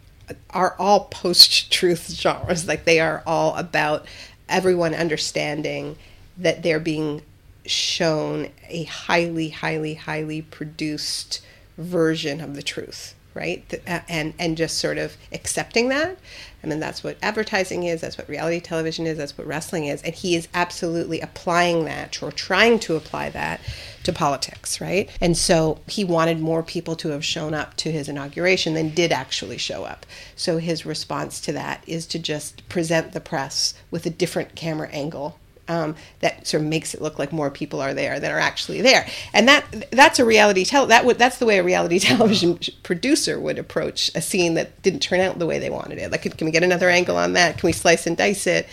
are 0.50 0.74
all 0.78 1.04
post 1.04 1.72
truth 1.72 2.10
genres. 2.14 2.68
Like 2.68 2.84
they 2.84 3.00
are 3.00 3.22
all 3.26 3.54
about 3.56 4.06
everyone 4.48 4.94
understanding 4.94 5.96
that 6.36 6.62
they're 6.62 6.80
being 6.80 7.22
shown 7.64 8.48
a 8.68 8.84
highly, 8.84 9.50
highly, 9.50 9.94
highly 9.94 10.42
produced 10.42 11.40
version 11.78 12.40
of 12.40 12.56
the 12.56 12.62
truth 12.62 13.14
right? 13.34 13.64
Uh, 13.86 14.00
and 14.08 14.34
and 14.38 14.56
just 14.56 14.78
sort 14.78 14.98
of 14.98 15.16
accepting 15.32 15.88
that. 15.88 16.18
I 16.62 16.66
mean, 16.66 16.80
that's 16.80 17.02
what 17.02 17.16
advertising 17.22 17.84
is. 17.84 18.02
That's 18.02 18.18
what 18.18 18.28
reality 18.28 18.60
television 18.60 19.06
is. 19.06 19.16
That's 19.16 19.38
what 19.38 19.46
wrestling 19.46 19.86
is. 19.86 20.02
And 20.02 20.14
he 20.14 20.34
is 20.34 20.46
absolutely 20.52 21.20
applying 21.20 21.86
that 21.86 22.22
or 22.22 22.30
trying 22.30 22.78
to 22.80 22.96
apply 22.96 23.30
that 23.30 23.60
to 24.02 24.12
politics, 24.12 24.80
right? 24.80 25.08
And 25.20 25.36
so 25.36 25.80
he 25.86 26.04
wanted 26.04 26.40
more 26.40 26.62
people 26.62 26.96
to 26.96 27.08
have 27.10 27.24
shown 27.24 27.54
up 27.54 27.76
to 27.78 27.90
his 27.90 28.08
inauguration 28.08 28.74
than 28.74 28.90
did 28.90 29.10
actually 29.10 29.58
show 29.58 29.84
up. 29.84 30.04
So 30.36 30.58
his 30.58 30.84
response 30.84 31.40
to 31.42 31.52
that 31.52 31.82
is 31.86 32.06
to 32.08 32.18
just 32.18 32.68
present 32.68 33.12
the 33.12 33.20
press 33.20 33.74
with 33.90 34.04
a 34.04 34.10
different 34.10 34.54
camera 34.54 34.88
angle 34.88 35.38
um, 35.70 35.94
that 36.18 36.48
sort 36.48 36.62
of 36.62 36.68
makes 36.68 36.94
it 36.94 37.00
look 37.00 37.18
like 37.18 37.32
more 37.32 37.48
people 37.48 37.80
are 37.80 37.94
there 37.94 38.18
than 38.18 38.32
are 38.32 38.40
actually 38.40 38.80
there. 38.82 39.06
And 39.32 39.46
that 39.46 39.86
that's 39.92 40.18
a 40.18 40.24
reality 40.24 40.64
tell 40.64 40.86
that 40.86 41.04
would 41.04 41.16
that's 41.16 41.38
the 41.38 41.46
way 41.46 41.58
a 41.58 41.62
reality 41.62 41.98
television 42.00 42.58
producer 42.82 43.38
would 43.38 43.58
approach 43.58 44.10
a 44.16 44.20
scene 44.20 44.54
that 44.54 44.82
didn't 44.82 45.00
turn 45.00 45.20
out 45.20 45.38
the 45.38 45.46
way 45.46 45.60
they 45.60 45.70
wanted 45.70 45.98
it. 45.98 46.10
Like, 46.10 46.22
can 46.22 46.44
we 46.44 46.50
get 46.50 46.64
another 46.64 46.90
angle 46.90 47.16
on 47.16 47.34
that? 47.34 47.58
Can 47.58 47.68
we 47.68 47.72
slice 47.72 48.06
and 48.06 48.16
dice 48.16 48.48
it? 48.48 48.68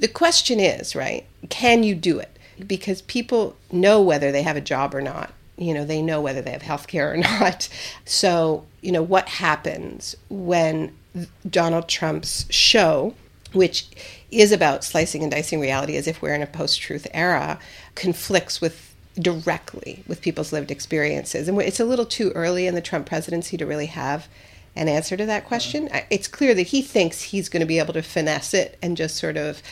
The 0.00 0.08
question 0.08 0.58
is, 0.58 0.96
right? 0.96 1.24
Can 1.50 1.84
you 1.84 1.94
do 1.94 2.18
it? 2.18 2.36
Because 2.66 3.02
people 3.02 3.56
know 3.70 4.02
whether 4.02 4.32
they 4.32 4.42
have 4.42 4.56
a 4.56 4.60
job 4.60 4.94
or 4.94 5.00
not. 5.00 5.32
You 5.56 5.72
know, 5.74 5.84
they 5.84 6.02
know 6.02 6.20
whether 6.20 6.42
they 6.42 6.50
have 6.50 6.62
health 6.62 6.88
care 6.88 7.12
or 7.12 7.16
not. 7.40 7.68
So, 8.04 8.66
you 8.80 8.90
know, 8.90 9.02
what 9.02 9.28
happens 9.28 10.16
when 10.28 10.96
Donald 11.48 11.88
Trump's 11.88 12.46
show, 12.50 13.14
which 13.52 13.86
is 14.30 14.52
about 14.52 14.84
slicing 14.84 15.22
and 15.22 15.30
dicing 15.30 15.60
reality 15.60 15.96
as 15.96 16.06
if 16.06 16.22
we're 16.22 16.34
in 16.34 16.42
a 16.42 16.46
post 16.46 16.80
truth 16.80 17.06
era 17.12 17.58
conflicts 17.94 18.60
with 18.60 18.94
directly 19.18 20.04
with 20.06 20.22
people's 20.22 20.52
lived 20.52 20.70
experiences. 20.70 21.48
And 21.48 21.60
it's 21.60 21.80
a 21.80 21.84
little 21.84 22.06
too 22.06 22.30
early 22.30 22.66
in 22.66 22.74
the 22.74 22.80
Trump 22.80 23.06
presidency 23.06 23.56
to 23.56 23.66
really 23.66 23.86
have 23.86 24.28
an 24.76 24.88
answer 24.88 25.16
to 25.16 25.26
that 25.26 25.46
question. 25.46 25.88
Mm-hmm. 25.88 26.06
It's 26.10 26.28
clear 26.28 26.54
that 26.54 26.68
he 26.68 26.82
thinks 26.82 27.22
he's 27.22 27.48
going 27.48 27.60
to 27.60 27.66
be 27.66 27.78
able 27.78 27.94
to 27.94 28.02
finesse 28.02 28.54
it 28.54 28.78
and 28.80 28.96
just 28.96 29.16
sort 29.16 29.36
of, 29.36 29.62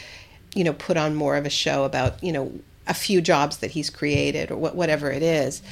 you 0.54 0.64
know, 0.64 0.72
put 0.72 0.96
on 0.96 1.14
more 1.14 1.36
of 1.36 1.46
a 1.46 1.50
show 1.50 1.84
about, 1.84 2.22
you 2.22 2.32
know, 2.32 2.52
a 2.86 2.94
few 2.94 3.20
jobs 3.20 3.58
that 3.58 3.72
he's 3.72 3.90
created 3.90 4.50
or 4.50 4.56
whatever 4.56 5.10
it 5.10 5.22
is. 5.22 5.62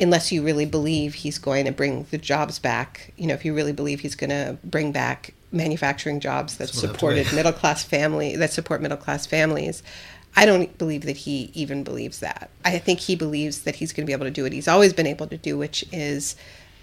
Unless 0.00 0.32
you 0.32 0.42
really 0.42 0.66
believe 0.66 1.14
he's 1.14 1.38
going 1.38 1.66
to 1.66 1.72
bring 1.72 2.04
the 2.10 2.18
jobs 2.18 2.58
back, 2.58 3.12
you 3.16 3.28
know, 3.28 3.34
if 3.34 3.44
you 3.44 3.54
really 3.54 3.72
believe 3.72 4.00
he's 4.00 4.16
going 4.16 4.30
to 4.30 4.58
bring 4.64 4.90
back 4.90 5.34
manufacturing 5.54 6.20
jobs 6.20 6.58
that 6.58 6.68
supported 6.68 7.32
middle 7.32 7.52
class 7.52 7.84
family 7.84 8.36
that 8.36 8.52
support 8.52 8.82
middle 8.82 8.98
class 8.98 9.26
families. 9.26 9.82
I 10.36 10.46
don't 10.46 10.76
believe 10.78 11.02
that 11.02 11.18
he 11.18 11.52
even 11.54 11.84
believes 11.84 12.18
that. 12.18 12.50
I 12.64 12.78
think 12.78 12.98
he 12.98 13.14
believes 13.14 13.60
that 13.62 13.76
he's 13.76 13.92
going 13.92 14.04
to 14.04 14.06
be 14.06 14.12
able 14.12 14.26
to 14.26 14.32
do 14.32 14.42
what 14.42 14.52
he's 14.52 14.66
always 14.66 14.92
been 14.92 15.06
able 15.06 15.28
to 15.28 15.36
do, 15.36 15.56
which 15.56 15.84
is 15.92 16.34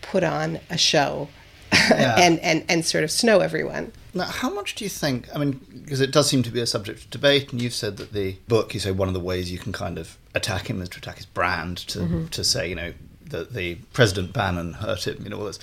put 0.01 0.23
on 0.23 0.59
a 0.69 0.77
show 0.77 1.27
yeah. 1.73 2.15
and, 2.19 2.39
and, 2.39 2.63
and 2.69 2.85
sort 2.85 3.03
of 3.03 3.11
snow 3.11 3.39
everyone. 3.39 3.91
Now, 4.13 4.25
how 4.25 4.49
much 4.49 4.75
do 4.75 4.83
you 4.83 4.89
think? 4.89 5.27
I 5.33 5.37
mean, 5.37 5.59
because 5.83 6.01
it 6.01 6.11
does 6.11 6.29
seem 6.29 6.43
to 6.43 6.51
be 6.51 6.59
a 6.59 6.65
subject 6.65 7.03
of 7.03 7.09
debate, 7.09 7.51
and 7.51 7.61
you've 7.61 7.73
said 7.73 7.97
that 7.97 8.13
the 8.13 8.37
book, 8.47 8.73
you 8.73 8.79
say 8.79 8.91
one 8.91 9.07
of 9.07 9.13
the 9.13 9.19
ways 9.19 9.51
you 9.51 9.59
can 9.59 9.71
kind 9.71 9.97
of 9.97 10.17
attack 10.33 10.69
him 10.69 10.81
is 10.81 10.89
to 10.89 10.97
attack 10.97 11.17
his 11.17 11.25
brand, 11.25 11.77
to, 11.77 11.99
mm-hmm. 11.99 12.27
to 12.27 12.43
say, 12.43 12.67
you 12.67 12.75
know, 12.75 12.93
that 13.25 13.53
the 13.53 13.75
President 13.93 14.33
Bannon 14.33 14.73
hurt 14.73 15.07
him, 15.07 15.19
you 15.23 15.29
know, 15.29 15.39
all 15.39 15.45
this. 15.45 15.59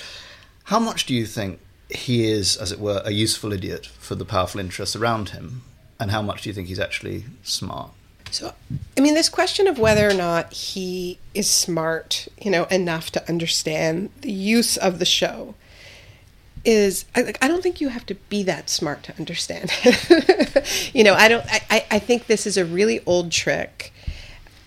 How 0.65 0.79
much 0.79 1.07
do 1.07 1.15
you 1.15 1.27
think 1.27 1.61
he 1.89 2.31
is, 2.31 2.57
as 2.57 2.73
it 2.73 2.81
were, 2.81 3.03
a 3.05 3.13
useful 3.13 3.53
idiot 3.53 3.87
for 3.99 4.15
the 4.15 4.25
powerful 4.25 4.61
interests 4.61 4.97
around 4.97 5.31
him? 5.31 5.63
And 6.01 6.11
how 6.11 6.23
much 6.23 6.43
do 6.43 6.51
you 6.51 6.55
think 6.55 6.69
he's 6.69 6.79
actually 6.79 7.25
smart? 7.43 7.91
So, 8.31 8.53
I 8.97 9.01
mean, 9.01 9.15
this 9.15 9.29
question 9.29 9.67
of 9.67 9.79
whether 9.79 10.09
or 10.09 10.15
not 10.15 10.53
he 10.53 11.19
is 11.35 11.51
smart, 11.51 12.29
you 12.41 12.51
know, 12.51 12.65
enough 12.65 13.11
to 13.13 13.29
understand 13.29 14.11
the 14.21 14.31
use 14.31 14.77
of 14.77 14.99
the 14.99 15.05
show 15.05 15.55
is 16.65 17.07
I, 17.15 17.23
like, 17.23 17.39
I 17.43 17.49
don't 17.49 17.63
think 17.63 17.81
you 17.81 17.89
have 17.89 18.05
to 18.07 18.15
be 18.15 18.43
that 18.45 18.69
smart 18.69 19.03
to 19.05 19.17
understand. 19.19 19.71
you 20.93 21.05
know, 21.05 21.15
I 21.15 21.29
don't. 21.29 21.45
I, 21.71 21.87
I 21.91 21.99
think 21.99 22.27
this 22.27 22.47
is 22.47 22.57
a 22.57 22.65
really 22.65 23.01
old 23.07 23.33
trick, 23.33 23.93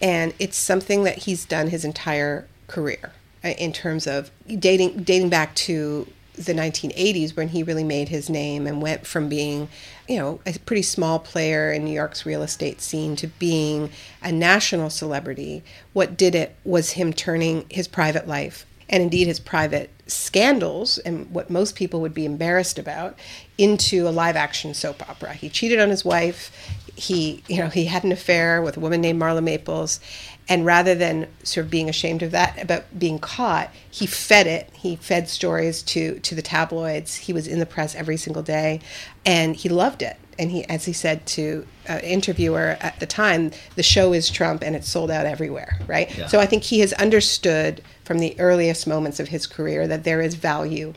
and 0.02 0.34
it's 0.40 0.58
something 0.58 1.04
that 1.04 1.20
he's 1.20 1.46
done 1.46 1.68
his 1.68 1.86
entire 1.86 2.48
career 2.68 3.12
uh, 3.44 3.50
in 3.50 3.74
terms 3.74 4.08
of 4.08 4.32
dating 4.48 5.04
dating 5.04 5.30
back 5.30 5.54
to 5.56 6.08
the 6.34 6.54
1980s 6.54 7.36
when 7.36 7.50
he 7.50 7.64
really 7.64 7.84
made 7.84 8.10
his 8.10 8.30
name 8.30 8.66
and 8.68 8.82
went 8.82 9.06
from 9.06 9.30
being, 9.30 9.68
you 10.08 10.18
know, 10.18 10.40
a 10.46 10.58
pretty 10.60 10.82
small 10.82 11.20
player 11.20 11.72
in 11.72 11.84
New 11.84 11.94
York's 11.94 12.26
real 12.26 12.42
estate 12.42 12.82
scene 12.82 13.16
to 13.18 13.28
being 13.28 13.90
a 14.22 14.32
national 14.32 14.90
celebrity. 14.90 15.64
What 15.94 16.18
did 16.18 16.36
it 16.36 16.56
was 16.64 16.92
him 16.92 17.14
turning 17.14 17.66
his 17.70 17.88
private 17.88 18.28
life 18.28 18.66
and 18.92 19.02
indeed 19.02 19.28
his 19.28 19.40
private 19.40 19.90
scandals 20.06 20.98
and 21.00 21.32
what 21.32 21.50
most 21.50 21.76
people 21.76 22.02
would 22.02 22.14
be 22.14 22.26
embarrassed 22.26 22.78
about 22.78 23.18
into 23.58 24.08
a 24.08 24.12
live 24.12 24.36
action 24.36 24.74
soap 24.74 25.08
opera. 25.10 25.34
He 25.34 25.50
cheated 25.50 25.80
on 25.80 25.90
his 25.90 26.04
wife. 26.04 26.52
He, 26.96 27.42
you 27.48 27.58
know, 27.58 27.70
he 27.70 27.86
had 27.86 28.04
an 28.04 28.12
affair 28.12 28.62
with 28.62 28.76
a 28.76 28.80
woman 28.82 29.00
named 29.00 29.22
Marla 29.22 29.42
Maples, 29.42 30.02
and 30.50 30.66
rather 30.66 30.96
than 30.96 31.28
sort 31.44 31.66
of 31.66 31.72
being 31.72 31.88
ashamed 31.88 32.24
of 32.24 32.32
that 32.32 32.62
about 32.62 32.84
being 32.98 33.20
caught, 33.20 33.72
he 33.90 34.06
fed 34.06 34.48
it. 34.48 34.70
He 34.74 34.96
fed 34.96 35.30
stories 35.30 35.82
to 35.84 36.20
to 36.20 36.36
the 36.36 36.42
tabloids. 36.42 37.16
He 37.16 37.34
was 37.34 37.48
in 37.48 37.60
the 37.60 37.66
press 37.66 37.96
every 37.96 38.18
single 38.18 38.44
day, 38.44 38.82
and 39.26 39.56
he 39.56 39.70
loved 39.70 40.02
it. 40.02 40.18
And 40.40 40.52
he, 40.52 40.64
as 40.66 40.86
he 40.86 40.94
said 40.94 41.26
to 41.28 41.68
an 41.86 42.00
interviewer 42.00 42.78
at 42.80 43.00
the 43.00 43.06
time, 43.06 43.52
the 43.76 43.84
show 43.84 44.14
is 44.14 44.30
Trump, 44.30 44.64
and 44.64 44.76
it's 44.76 44.90
sold 44.90 45.12
out 45.12 45.26
everywhere. 45.26 45.80
Right. 45.88 46.16
Yeah. 46.18 46.28
So 46.28 46.40
I 46.40 46.46
think 46.46 46.64
he 46.64 46.80
has 46.80 46.94
understood 46.94 47.82
from 48.04 48.20
the 48.20 48.38
earliest 48.40 48.88
moments 48.88 49.20
of 49.20 49.30
his 49.30 49.46
career 49.46 49.88
that 49.88 50.04
there 50.04 50.22
is 50.22 50.36
value 50.36 50.94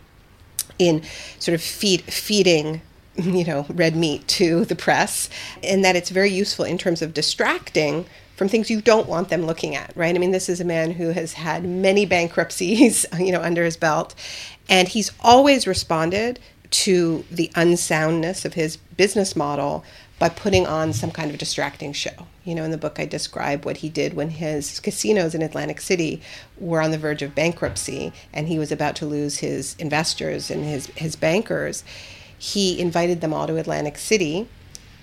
in 0.78 1.02
sort 1.38 1.54
of 1.54 1.62
feed, 1.62 2.02
feeding 2.02 2.80
you 3.16 3.44
know 3.44 3.64
red 3.68 3.94
meat 3.94 4.26
to 4.26 4.64
the 4.64 4.74
press 4.74 5.30
and 5.62 5.84
that 5.84 5.94
it's 5.94 6.10
very 6.10 6.30
useful 6.30 6.64
in 6.64 6.76
terms 6.76 7.00
of 7.00 7.14
distracting 7.14 8.06
from 8.36 8.48
things 8.48 8.70
you 8.70 8.80
don't 8.80 9.08
want 9.08 9.28
them 9.28 9.46
looking 9.46 9.76
at, 9.76 9.92
right? 9.96 10.14
I 10.14 10.18
mean, 10.18 10.32
this 10.32 10.48
is 10.48 10.60
a 10.60 10.64
man 10.64 10.92
who 10.92 11.10
has 11.10 11.34
had 11.34 11.64
many 11.64 12.04
bankruptcies, 12.06 13.06
you 13.18 13.32
know, 13.32 13.42
under 13.42 13.64
his 13.64 13.76
belt, 13.76 14.14
and 14.68 14.88
he's 14.88 15.12
always 15.20 15.66
responded 15.66 16.40
to 16.70 17.24
the 17.30 17.50
unsoundness 17.54 18.44
of 18.44 18.54
his 18.54 18.76
business 18.76 19.36
model 19.36 19.84
by 20.18 20.28
putting 20.28 20.66
on 20.66 20.92
some 20.92 21.10
kind 21.10 21.30
of 21.30 21.38
distracting 21.38 21.92
show. 21.92 22.26
You 22.44 22.54
know, 22.54 22.64
in 22.64 22.70
the 22.70 22.78
book, 22.78 22.98
I 22.98 23.04
describe 23.04 23.64
what 23.64 23.78
he 23.78 23.88
did 23.88 24.14
when 24.14 24.30
his 24.30 24.80
casinos 24.80 25.34
in 25.34 25.42
Atlantic 25.42 25.80
City 25.80 26.20
were 26.58 26.80
on 26.80 26.90
the 26.90 26.98
verge 26.98 27.22
of 27.22 27.34
bankruptcy 27.34 28.12
and 28.32 28.48
he 28.48 28.58
was 28.58 28.72
about 28.72 28.96
to 28.96 29.06
lose 29.06 29.38
his 29.38 29.76
investors 29.78 30.50
and 30.50 30.64
his, 30.64 30.86
his 30.88 31.16
bankers. 31.16 31.84
He 32.38 32.80
invited 32.80 33.20
them 33.20 33.32
all 33.32 33.46
to 33.46 33.56
Atlantic 33.56 33.98
City 33.98 34.48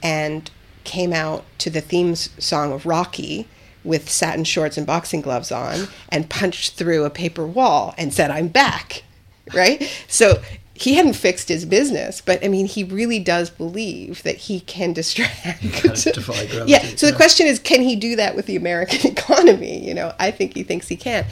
and 0.04 0.50
came 0.84 1.14
out 1.14 1.46
to 1.60 1.70
the 1.70 1.82
theme 1.82 2.16
song 2.16 2.72
of 2.72 2.86
Rocky 2.86 3.48
with 3.84 4.10
satin 4.10 4.44
shorts 4.44 4.78
and 4.78 4.86
boxing 4.86 5.22
gloves 5.22 5.52
on 5.52 5.88
and 6.10 6.30
punched 6.30 6.76
through 6.76 7.04
a 7.04 7.10
paper 7.10 7.46
wall 7.46 7.96
and 7.98 8.14
said, 8.14 8.32
I'm 8.32 8.48
back. 8.48 9.04
Right? 9.54 9.92
So 10.08 10.42
he 10.82 10.96
hadn't 10.96 11.14
fixed 11.14 11.50
his 11.50 11.66
business, 11.66 12.22
but 12.22 12.44
I 12.44 12.48
mean, 12.48 12.66
he 12.66 12.84
really 12.84 13.20
does 13.20 13.50
believe 13.50 14.24
that 14.24 14.36
he 14.36 14.62
can 14.62 14.94
distract. 14.94 15.62
yeah. 16.68 16.80
So 16.96 17.08
the 17.10 17.16
question 17.16 17.48
is, 17.48 17.60
can 17.60 17.82
he 17.82 17.96
do 17.96 18.16
that 18.16 18.36
with 18.36 18.46
the 18.46 18.56
American 18.56 19.12
economy? 19.18 19.86
You 19.86 19.94
know, 19.94 20.14
I 20.20 20.32
think 20.32 20.56
he 20.56 20.64
thinks 20.64 20.88
he 20.88 20.96
can. 20.96 21.26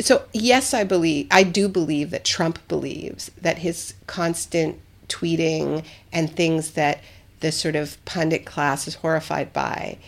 So 0.00 0.24
yes, 0.32 0.74
I 0.74 0.84
believe, 0.84 1.26
I 1.30 1.42
do 1.42 1.68
believe 1.68 2.10
that 2.10 2.24
Trump 2.24 2.58
believes 2.68 3.30
that 3.40 3.58
his 3.58 3.94
constant 4.06 4.78
tweeting 5.08 5.84
and 6.12 6.30
things 6.30 6.72
that 6.72 7.00
the 7.40 7.52
sort 7.52 7.76
of 7.76 8.02
pundit 8.04 8.44
class 8.46 8.88
is 8.88 8.96
horrified 8.96 9.52
by 9.52 9.98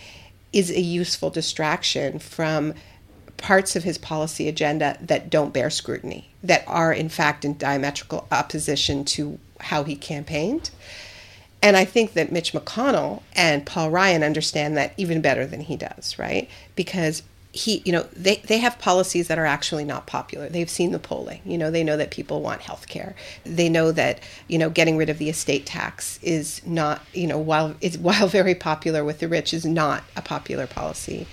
is 0.53 0.71
a 0.71 0.81
useful 0.81 1.31
distraction 1.31 2.19
from 2.19 2.75
parts 3.37 3.77
of 3.77 3.85
his 3.85 3.99
policy 3.99 4.49
agenda 4.49 4.99
that 5.01 5.31
don't 5.31 5.53
bear 5.55 5.71
scrutiny, 5.71 6.31
that 6.43 6.65
are 6.67 6.93
in 6.93 7.09
fact 7.09 7.45
in 7.45 7.57
diametrical 7.57 8.27
opposition 8.33 9.05
to 9.05 9.39
how 9.61 9.85
he 9.85 9.95
campaigned. 9.95 10.71
And 11.63 11.77
I 11.77 11.85
think 11.85 12.13
that 12.13 12.33
Mitch 12.33 12.53
McConnell 12.53 13.23
and 13.35 13.67
Paul 13.67 13.91
Ryan 13.91 14.23
understand 14.23 14.77
that 14.77 14.93
even 14.97 15.21
better 15.21 15.47
than 15.47 15.61
he 15.61 15.77
does, 15.77 16.19
right? 16.19 16.49
Because 16.77 17.23
he, 17.59 17.83
you 17.85 17.93
know, 17.93 18.03
they, 18.15 18.37
they 18.37 18.59
have 18.59 18.79
policies 18.79 19.27
that 19.29 19.39
are 19.39 19.45
actually 19.45 19.85
not 19.85 20.07
popular. 20.07 20.49
They've 20.49 20.71
seen 20.71 20.93
the 20.93 20.99
polling. 20.99 21.41
You 21.45 21.59
know, 21.59 21.71
they 21.71 21.83
know 21.83 21.97
that 21.97 22.11
people 22.13 22.41
want 22.41 22.61
health 22.61 22.87
care. 22.87 23.17
They 23.45 23.69
know 23.69 23.91
that, 23.93 24.21
you 24.47 24.59
know, 24.59 24.71
getting 24.71 24.97
rid 24.97 25.11
of 25.11 25.19
the 25.19 25.29
estate 25.29 25.67
tax 25.67 26.21
is 26.23 26.65
not, 26.65 27.03
you 27.13 27.27
know, 27.27 27.39
while 27.39 27.75
it's 27.81 27.97
while 28.09 28.29
very 28.29 28.55
popular 28.55 29.05
with 29.05 29.19
the 29.19 29.29
rich 29.29 29.53
is 29.53 29.65
not 29.65 30.05
a 30.17 30.23
popular 30.23 30.67
policy. 30.67 31.27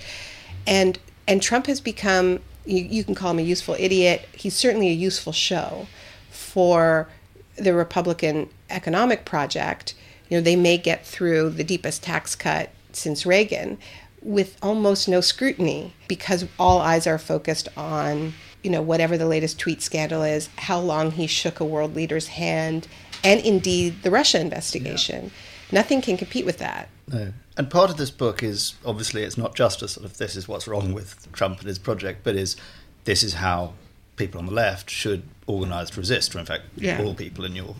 And 0.66 0.98
and 1.28 1.40
Trump 1.40 1.66
has 1.66 1.80
become 1.80 2.40
you, 2.64 2.82
you 2.82 3.04
can 3.04 3.14
call 3.14 3.30
him 3.30 3.38
a 3.38 3.42
useful 3.42 3.76
idiot. 3.78 4.28
He's 4.32 4.56
certainly 4.56 4.88
a 4.88 4.94
useful 4.94 5.32
show 5.32 5.86
for 6.30 7.08
the 7.56 7.72
Republican 7.72 8.48
economic 8.68 9.24
project. 9.24 9.94
You 10.28 10.38
know, 10.38 10.42
they 10.42 10.56
may 10.56 10.76
get 10.76 11.06
through 11.06 11.50
the 11.50 11.62
deepest 11.62 12.02
tax 12.02 12.34
cut 12.34 12.70
since 12.92 13.24
Reagan, 13.24 13.78
with 14.26 14.56
almost 14.60 15.08
no 15.08 15.20
scrutiny 15.20 15.94
because 16.08 16.46
all 16.58 16.80
eyes 16.80 17.06
are 17.06 17.16
focused 17.16 17.68
on, 17.76 18.34
you 18.64 18.70
know, 18.70 18.82
whatever 18.82 19.16
the 19.16 19.26
latest 19.26 19.58
tweet 19.58 19.80
scandal 19.80 20.22
is, 20.22 20.48
how 20.56 20.80
long 20.80 21.12
he 21.12 21.28
shook 21.28 21.60
a 21.60 21.64
world 21.64 21.94
leader's 21.94 22.26
hand, 22.26 22.88
and 23.22 23.40
indeed 23.40 24.02
the 24.02 24.10
Russia 24.10 24.40
investigation. 24.40 25.26
Yeah. 25.26 25.30
Nothing 25.72 26.02
can 26.02 26.16
compete 26.16 26.44
with 26.44 26.58
that. 26.58 26.88
No. 27.06 27.32
And 27.56 27.70
part 27.70 27.88
of 27.88 27.98
this 27.98 28.10
book 28.10 28.42
is 28.42 28.74
obviously 28.84 29.22
it's 29.22 29.38
not 29.38 29.54
just 29.54 29.80
a 29.80 29.88
sort 29.88 30.04
of 30.04 30.18
this 30.18 30.34
is 30.34 30.48
what's 30.48 30.66
wrong 30.66 30.92
with 30.92 31.30
Trump 31.32 31.60
and 31.60 31.68
his 31.68 31.78
project, 31.78 32.20
but 32.24 32.34
is 32.34 32.56
this 33.04 33.22
is 33.22 33.34
how 33.34 33.74
people 34.16 34.40
on 34.40 34.46
the 34.46 34.52
left 34.52 34.90
should 34.90 35.22
organise 35.46 35.90
to 35.90 36.00
resist, 36.00 36.34
or 36.34 36.40
in 36.40 36.46
fact, 36.46 36.64
yeah. 36.74 37.00
all 37.00 37.14
people 37.14 37.44
in 37.44 37.54
your 37.54 37.76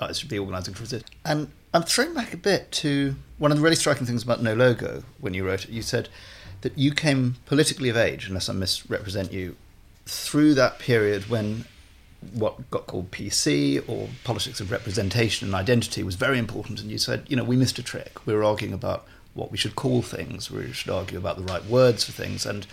eyes 0.00 0.18
should 0.18 0.28
be 0.28 0.40
organising 0.40 0.74
to 0.74 0.80
resist. 0.80 1.04
And 1.24 1.52
I'm 1.72 1.84
thrown 1.84 2.14
back 2.14 2.34
a 2.34 2.36
bit 2.36 2.72
to 2.72 3.14
one 3.38 3.50
of 3.52 3.58
the 3.58 3.62
really 3.62 3.76
striking 3.76 4.06
things 4.06 4.22
about 4.22 4.42
No 4.42 4.54
Logo 4.54 5.04
when 5.20 5.34
you 5.34 5.46
wrote 5.46 5.64
it. 5.64 5.70
You 5.70 5.82
said 5.82 6.08
that 6.62 6.76
you 6.76 6.92
came 6.92 7.36
politically 7.46 7.88
of 7.88 7.96
age, 7.96 8.26
unless 8.26 8.48
I 8.48 8.52
misrepresent 8.52 9.32
you, 9.32 9.56
through 10.06 10.54
that 10.54 10.78
period 10.78 11.28
when 11.28 11.64
what 12.32 12.68
got 12.70 12.86
called 12.88 13.12
PC 13.12 13.88
or 13.88 14.08
politics 14.24 14.60
of 14.60 14.72
representation 14.72 15.46
and 15.46 15.54
identity 15.54 16.02
was 16.02 16.16
very 16.16 16.38
important. 16.38 16.80
And 16.80 16.90
you 16.90 16.98
said, 16.98 17.24
you 17.28 17.36
know, 17.36 17.44
we 17.44 17.56
missed 17.56 17.78
a 17.78 17.82
trick. 17.82 18.26
We 18.26 18.34
were 18.34 18.42
arguing 18.42 18.74
about 18.74 19.06
what 19.34 19.52
we 19.52 19.58
should 19.58 19.76
call 19.76 20.02
things. 20.02 20.50
We 20.50 20.72
should 20.72 20.90
argue 20.90 21.16
about 21.16 21.36
the 21.36 21.44
right 21.44 21.64
words 21.64 22.02
for 22.04 22.12
things. 22.12 22.44
And 22.44 22.66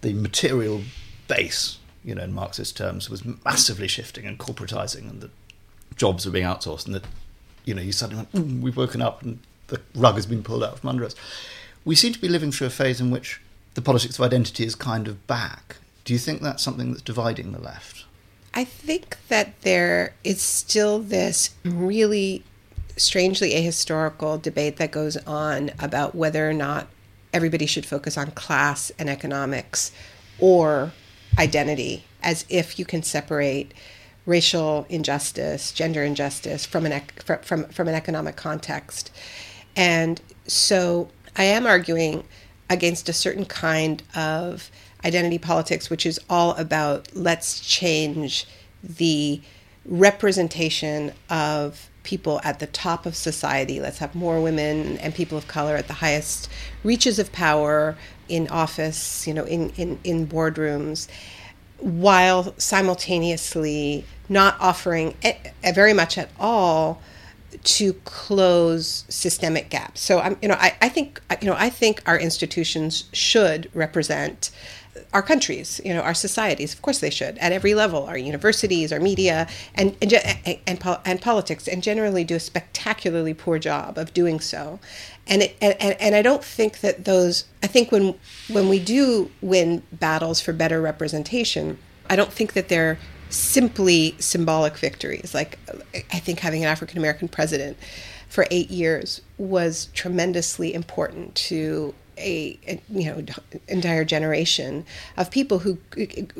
the 0.00 0.14
material 0.14 0.82
base, 1.28 1.78
you 2.04 2.14
know, 2.14 2.22
in 2.22 2.32
Marxist 2.32 2.76
terms, 2.76 3.10
was 3.10 3.22
massively 3.44 3.88
shifting 3.88 4.24
and 4.24 4.38
corporatizing, 4.38 5.10
and 5.10 5.20
the 5.20 5.30
jobs 5.96 6.24
were 6.24 6.32
being 6.32 6.46
outsourced, 6.46 6.86
and 6.86 6.94
that 6.94 7.04
you 7.66 7.74
know, 7.74 7.82
you 7.82 7.92
suddenly 7.92 8.26
went, 8.32 8.32
mm, 8.32 8.60
we've 8.62 8.76
woken 8.76 9.02
up 9.02 9.22
and 9.22 9.40
the 9.68 9.80
rug 9.94 10.14
has 10.14 10.26
been 10.26 10.42
pulled 10.42 10.64
out 10.64 10.78
from 10.78 10.90
under 10.90 11.04
us. 11.04 11.14
We 11.84 11.94
seem 11.94 12.12
to 12.12 12.20
be 12.20 12.28
living 12.28 12.52
through 12.52 12.68
a 12.68 12.70
phase 12.70 13.00
in 13.00 13.10
which 13.10 13.40
the 13.74 13.82
politics 13.82 14.18
of 14.18 14.24
identity 14.24 14.64
is 14.64 14.74
kind 14.74 15.06
of 15.06 15.26
back. 15.26 15.76
Do 16.04 16.12
you 16.12 16.18
think 16.18 16.40
that's 16.40 16.62
something 16.62 16.90
that's 16.90 17.02
dividing 17.02 17.52
the 17.52 17.60
left? 17.60 18.04
I 18.54 18.64
think 18.64 19.18
that 19.28 19.60
there 19.62 20.14
is 20.24 20.40
still 20.40 20.98
this 20.98 21.50
really 21.64 22.42
strangely 22.96 23.50
ahistorical 23.50 24.40
debate 24.40 24.78
that 24.78 24.90
goes 24.90 25.16
on 25.18 25.70
about 25.78 26.14
whether 26.14 26.48
or 26.48 26.54
not 26.54 26.88
everybody 27.34 27.66
should 27.66 27.84
focus 27.84 28.16
on 28.16 28.30
class 28.30 28.90
and 28.98 29.10
economics 29.10 29.92
or 30.38 30.92
identity, 31.38 32.04
as 32.22 32.46
if 32.48 32.78
you 32.78 32.86
can 32.86 33.02
separate 33.02 33.74
racial 34.24 34.86
injustice, 34.88 35.70
gender 35.72 36.02
injustice 36.02 36.64
from 36.64 36.86
an 36.86 37.02
from 37.24 37.64
from 37.64 37.88
an 37.88 37.94
economic 37.94 38.36
context, 38.36 39.10
and 39.76 40.20
so 40.46 41.08
I 41.36 41.44
am 41.44 41.66
arguing 41.66 42.24
against 42.68 43.08
a 43.08 43.12
certain 43.12 43.44
kind 43.44 44.02
of 44.16 44.70
identity 45.04 45.38
politics, 45.38 45.90
which 45.90 46.06
is 46.06 46.18
all 46.28 46.52
about 46.52 47.14
let's 47.14 47.60
change 47.60 48.46
the 48.82 49.40
representation 49.84 51.12
of 51.30 51.88
people 52.02 52.40
at 52.42 52.58
the 52.58 52.66
top 52.66 53.04
of 53.04 53.14
society. 53.14 53.80
Let's 53.80 53.98
have 53.98 54.14
more 54.14 54.40
women 54.40 54.96
and 54.98 55.14
people 55.14 55.36
of 55.36 55.46
color 55.46 55.76
at 55.76 55.86
the 55.88 55.94
highest 55.94 56.48
reaches 56.82 57.18
of 57.18 57.32
power 57.32 57.96
in 58.28 58.48
office, 58.48 59.26
you 59.26 59.34
know, 59.34 59.44
in, 59.44 59.70
in, 59.70 59.98
in 60.02 60.26
boardrooms, 60.26 61.08
while 61.78 62.54
simultaneously 62.58 64.04
not 64.28 64.56
offering 64.60 65.14
very 65.74 65.92
much 65.92 66.16
at 66.16 66.30
all 66.38 67.00
to 67.64 67.92
close 68.04 69.04
systemic 69.08 69.70
gaps. 69.70 70.00
So 70.00 70.20
I'm, 70.20 70.36
you 70.42 70.48
know, 70.48 70.56
I, 70.58 70.76
I 70.80 70.88
think, 70.88 71.20
you 71.40 71.48
know, 71.48 71.56
I 71.58 71.70
think 71.70 72.02
our 72.06 72.18
institutions 72.18 73.08
should 73.12 73.70
represent 73.74 74.50
our 75.12 75.22
countries, 75.22 75.80
you 75.84 75.94
know, 75.94 76.00
our 76.00 76.14
societies. 76.14 76.74
Of 76.74 76.82
course, 76.82 76.98
they 76.98 77.10
should 77.10 77.38
at 77.38 77.52
every 77.52 77.74
level. 77.74 78.04
Our 78.04 78.16
universities, 78.18 78.92
our 78.92 79.00
media, 79.00 79.46
and 79.74 79.96
and 80.00 80.12
and, 80.12 80.80
and, 81.04 81.20
politics, 81.20 81.68
and 81.68 81.82
generally 81.82 82.24
do 82.24 82.36
a 82.36 82.40
spectacularly 82.40 83.34
poor 83.34 83.58
job 83.58 83.98
of 83.98 84.12
doing 84.14 84.40
so. 84.40 84.78
And, 85.26 85.42
it, 85.42 85.56
and 85.60 86.00
and 86.00 86.14
I 86.14 86.22
don't 86.22 86.44
think 86.44 86.80
that 86.80 87.04
those. 87.04 87.44
I 87.62 87.66
think 87.66 87.92
when 87.92 88.14
when 88.48 88.68
we 88.68 88.78
do 88.78 89.30
win 89.40 89.82
battles 89.92 90.40
for 90.40 90.52
better 90.52 90.80
representation, 90.80 91.78
I 92.08 92.16
don't 92.16 92.32
think 92.32 92.52
that 92.54 92.68
they're 92.68 92.98
simply 93.30 94.14
symbolic 94.18 94.76
victories. 94.76 95.34
Like 95.34 95.58
I 96.12 96.18
think 96.18 96.40
having 96.40 96.62
an 96.62 96.68
African 96.68 96.98
American 96.98 97.28
president 97.28 97.76
for 98.28 98.46
eight 98.50 98.70
years 98.70 99.20
was 99.38 99.86
tremendously 99.94 100.74
important 100.74 101.34
to 101.34 101.94
a, 102.18 102.58
a, 102.66 102.80
you 102.88 103.06
know 103.06 103.22
entire 103.68 104.04
generation 104.04 104.84
of 105.16 105.30
people 105.30 105.60
who 105.60 105.78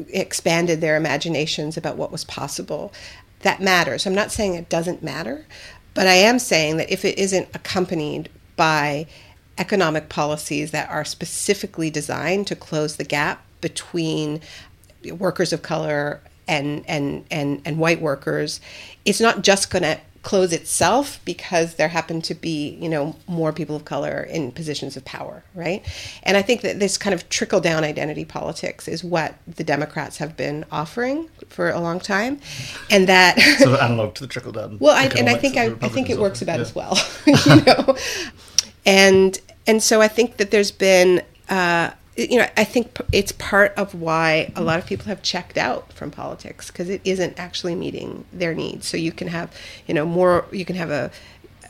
expanded 0.08 0.80
their 0.80 0.96
imaginations 0.96 1.76
about 1.76 1.96
what 1.96 2.12
was 2.12 2.24
possible. 2.24 2.92
That 3.40 3.60
matters. 3.60 4.06
I'm 4.06 4.14
not 4.14 4.32
saying 4.32 4.54
it 4.54 4.68
doesn't 4.68 5.02
matter, 5.02 5.46
but 5.94 6.06
I 6.06 6.14
am 6.14 6.38
saying 6.38 6.78
that 6.78 6.90
if 6.90 7.04
it 7.04 7.18
isn't 7.18 7.48
accompanied 7.54 8.30
by 8.56 9.06
economic 9.58 10.08
policies 10.08 10.70
that 10.70 10.88
are 10.90 11.04
specifically 11.04 11.90
designed 11.90 12.46
to 12.46 12.56
close 12.56 12.96
the 12.96 13.04
gap 13.04 13.44
between 13.60 14.40
workers 15.18 15.52
of 15.52 15.62
color 15.62 16.20
and 16.48 16.84
and 16.86 17.24
and, 17.30 17.62
and 17.64 17.78
white 17.78 18.00
workers, 18.00 18.60
it's 19.04 19.20
not 19.20 19.42
just 19.42 19.70
going 19.70 19.82
to 19.82 20.00
close 20.26 20.52
itself 20.52 21.20
because 21.24 21.76
there 21.76 21.86
happen 21.86 22.20
to 22.20 22.34
be, 22.34 22.70
you 22.80 22.88
know, 22.88 23.14
more 23.28 23.52
people 23.52 23.76
of 23.76 23.84
color 23.84 24.22
in 24.28 24.50
positions 24.50 24.96
of 24.96 25.04
power, 25.04 25.44
right? 25.54 25.86
And 26.24 26.36
I 26.36 26.42
think 26.42 26.62
that 26.62 26.80
this 26.80 26.98
kind 26.98 27.14
of 27.14 27.28
trickle 27.28 27.60
down 27.60 27.84
identity 27.84 28.24
politics 28.24 28.88
is 28.88 29.04
what 29.04 29.36
the 29.46 29.62
Democrats 29.62 30.16
have 30.18 30.36
been 30.36 30.64
offering 30.72 31.28
for 31.48 31.70
a 31.70 31.78
long 31.78 32.00
time, 32.00 32.40
and 32.90 33.08
that 33.08 33.38
sort 33.58 33.74
of 33.74 33.80
analog 33.80 34.16
to 34.16 34.22
the 34.22 34.26
trickle 34.26 34.50
down. 34.50 34.78
Well, 34.80 34.96
I, 34.96 35.04
and 35.16 35.28
I 35.28 35.36
think 35.36 35.56
I, 35.56 35.66
I 35.80 35.88
think 35.88 36.10
it 36.10 36.18
works 36.18 36.42
about 36.42 36.56
yeah. 36.56 36.62
as 36.62 36.74
well, 36.74 36.98
you 37.26 37.62
know, 37.62 37.96
and 38.84 39.40
and 39.68 39.80
so 39.80 40.02
I 40.02 40.08
think 40.08 40.38
that 40.38 40.50
there's 40.50 40.72
been. 40.72 41.22
Uh, 41.48 41.92
you 42.16 42.38
know, 42.38 42.48
I 42.56 42.64
think 42.64 42.98
it's 43.12 43.32
part 43.32 43.74
of 43.76 43.94
why 43.94 44.52
a 44.56 44.62
lot 44.62 44.78
of 44.78 44.86
people 44.86 45.06
have 45.06 45.22
checked 45.22 45.58
out 45.58 45.92
from 45.92 46.10
politics 46.10 46.68
because 46.68 46.88
it 46.88 47.02
isn't 47.04 47.38
actually 47.38 47.74
meeting 47.74 48.24
their 48.32 48.54
needs. 48.54 48.86
So 48.86 48.96
you 48.96 49.12
can 49.12 49.28
have, 49.28 49.54
you 49.86 49.94
know, 49.94 50.06
more. 50.06 50.46
You 50.50 50.64
can 50.64 50.76
have 50.76 50.90
a 50.90 51.10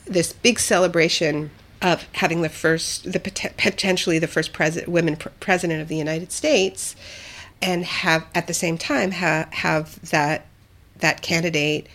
this 0.05 0.31
big 0.31 0.57
celebration 0.59 1.51
of 1.81 2.07
having 2.13 2.41
the 2.41 2.49
first, 2.49 3.11
the 3.11 3.19
potentially 3.19 4.19
the 4.19 4.27
first 4.27 4.53
president, 4.53 4.89
women 4.89 5.17
pr- 5.17 5.29
president 5.39 5.81
of 5.81 5.89
the 5.89 5.97
United 5.97 6.31
States, 6.31 6.95
and 7.61 7.83
have 7.83 8.25
at 8.33 8.47
the 8.47 8.53
same 8.53 8.77
time 8.77 9.11
have 9.11 9.51
have 9.53 9.99
that 10.09 10.45
that 10.99 11.21
candidate 11.21 11.87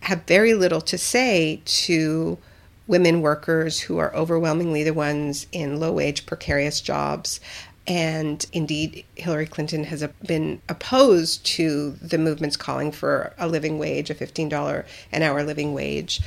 have 0.00 0.22
very 0.22 0.54
little 0.54 0.80
to 0.80 0.96
say 0.96 1.60
to 1.64 2.38
women 2.86 3.20
workers 3.20 3.80
who 3.80 3.98
are 3.98 4.14
overwhelmingly 4.16 4.82
the 4.82 4.94
ones 4.94 5.46
in 5.52 5.78
low 5.78 5.92
wage 5.92 6.24
precarious 6.24 6.80
jobs 6.80 7.38
and 7.88 8.44
indeed, 8.52 9.06
Hillary 9.14 9.46
Clinton 9.46 9.84
has 9.84 10.06
been 10.26 10.60
opposed 10.68 11.44
to 11.46 11.92
the 12.02 12.18
movements 12.18 12.54
calling 12.54 12.92
for 12.92 13.32
a 13.38 13.48
living 13.48 13.78
wage, 13.78 14.10
a 14.10 14.14
$15 14.14 14.84
an 15.10 15.22
hour 15.22 15.42
living 15.42 15.72
wage. 15.72 16.20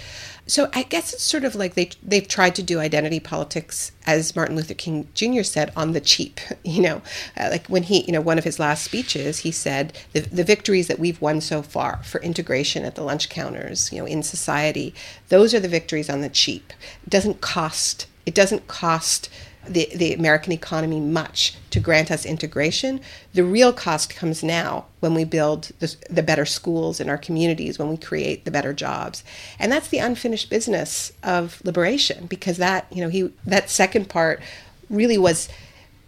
So 0.48 0.72
I 0.74 0.82
guess 0.82 1.14
it's 1.14 1.22
sort 1.22 1.46
of 1.46 1.54
like 1.54 1.76
they 1.76 1.92
they've 2.02 2.28
tried 2.28 2.56
to 2.56 2.64
do 2.64 2.80
identity 2.80 3.20
politics, 3.20 3.92
as 4.08 4.36
Martin 4.36 4.56
Luther 4.56 4.74
King 4.74 5.08
Jr. 5.14 5.44
said, 5.44 5.72
on 5.76 5.94
the 5.94 6.02
cheap. 6.02 6.40
You 6.64 6.82
know, 6.82 7.02
uh, 7.38 7.50
like 7.52 7.68
when 7.68 7.84
he, 7.84 8.06
you 8.06 8.14
know, 8.14 8.22
one 8.22 8.38
of 8.38 8.44
his 8.44 8.60
last 8.60 8.84
speeches, 8.84 9.40
he 9.40 9.52
said 9.52 9.94
the 10.14 10.22
the 10.22 10.44
victories 10.44 10.88
that 10.88 11.00
we've 11.00 11.22
won 11.22 11.42
so 11.42 11.62
far 11.62 12.02
for 12.04 12.22
integration 12.22 12.86
at 12.86 12.96
the 12.96 13.04
lunch 13.04 13.30
counters, 13.30 13.92
you 13.92 14.00
know, 14.00 14.06
in 14.06 14.24
society, 14.24 14.96
those 15.30 15.54
are 15.54 15.60
the 15.60 15.68
victories 15.68 16.10
on 16.10 16.22
the 16.22 16.30
cheap. 16.30 16.72
It 17.04 17.10
doesn't 17.10 17.42
cost. 17.42 18.08
It 18.26 18.36
doesn't 18.36 18.68
cost 18.68 19.30
the, 19.68 19.90
the 19.96 20.14
American 20.14 20.52
economy 20.52 21.00
much 21.00 21.56
to 21.70 21.80
grant 21.80 22.12
us 22.12 22.26
integration. 22.26 23.00
The 23.34 23.44
real 23.44 23.72
cost 23.72 24.16
comes 24.16 24.44
now 24.44 24.86
when 25.00 25.14
we 25.14 25.24
build 25.24 25.72
the, 25.80 25.96
the, 26.10 26.24
better 26.24 26.46
schools 26.46 27.00
in 27.00 27.10
our 27.10 27.18
communities, 27.18 27.78
when 27.78 27.90
we 27.90 27.98
create 27.98 28.46
the 28.46 28.52
better 28.52 28.74
jobs. 28.74 29.24
And 29.60 29.72
that's 29.72 29.88
the 29.88 30.00
unfinished 30.00 30.50
business 30.50 31.12
of 31.24 31.62
liberation 31.64 32.26
because 32.26 32.58
that, 32.58 32.88
you 32.92 33.02
know, 33.02 33.10
he 33.10 33.32
that 33.46 33.70
second 33.70 34.10
part 34.10 34.42
really 34.90 35.18
was 35.18 35.48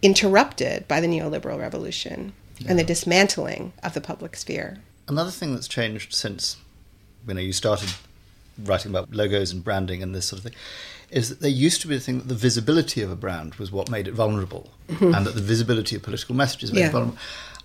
interrupted 0.02 0.86
by 0.86 1.00
the 1.00 1.06
neoliberal 1.06 1.58
revolution 1.58 2.32
yeah. 2.58 2.70
and 2.70 2.78
the 2.78 2.84
dismantling 2.84 3.72
of 3.82 3.94
the 3.94 4.00
public 4.00 4.36
sphere. 4.36 4.78
Another 5.08 5.30
thing 5.30 5.54
that's 5.54 5.68
changed 5.68 6.12
since 6.12 6.56
you 7.26 7.34
know 7.34 7.40
you 7.40 7.52
started 7.52 7.90
writing 8.62 8.90
about 8.90 9.12
logos 9.12 9.50
and 9.50 9.64
branding 9.64 10.02
and 10.02 10.14
this 10.14 10.26
sort 10.26 10.38
of 10.38 10.44
thing 10.44 10.60
is 11.14 11.28
that 11.28 11.40
there 11.40 11.50
used 11.50 11.80
to 11.80 11.86
be 11.86 11.94
a 11.94 12.00
thing 12.00 12.18
that 12.18 12.26
the 12.26 12.34
visibility 12.34 13.00
of 13.00 13.10
a 13.10 13.14
brand 13.14 13.54
was 13.54 13.70
what 13.70 13.88
made 13.88 14.08
it 14.08 14.14
vulnerable, 14.14 14.68
mm-hmm. 14.88 15.14
and 15.14 15.24
that 15.24 15.36
the 15.36 15.40
visibility 15.40 15.94
of 15.94 16.02
political 16.02 16.34
messages 16.34 16.72
made 16.72 16.80
yeah. 16.80 16.88
it 16.88 16.92
vulnerable. 16.92 17.18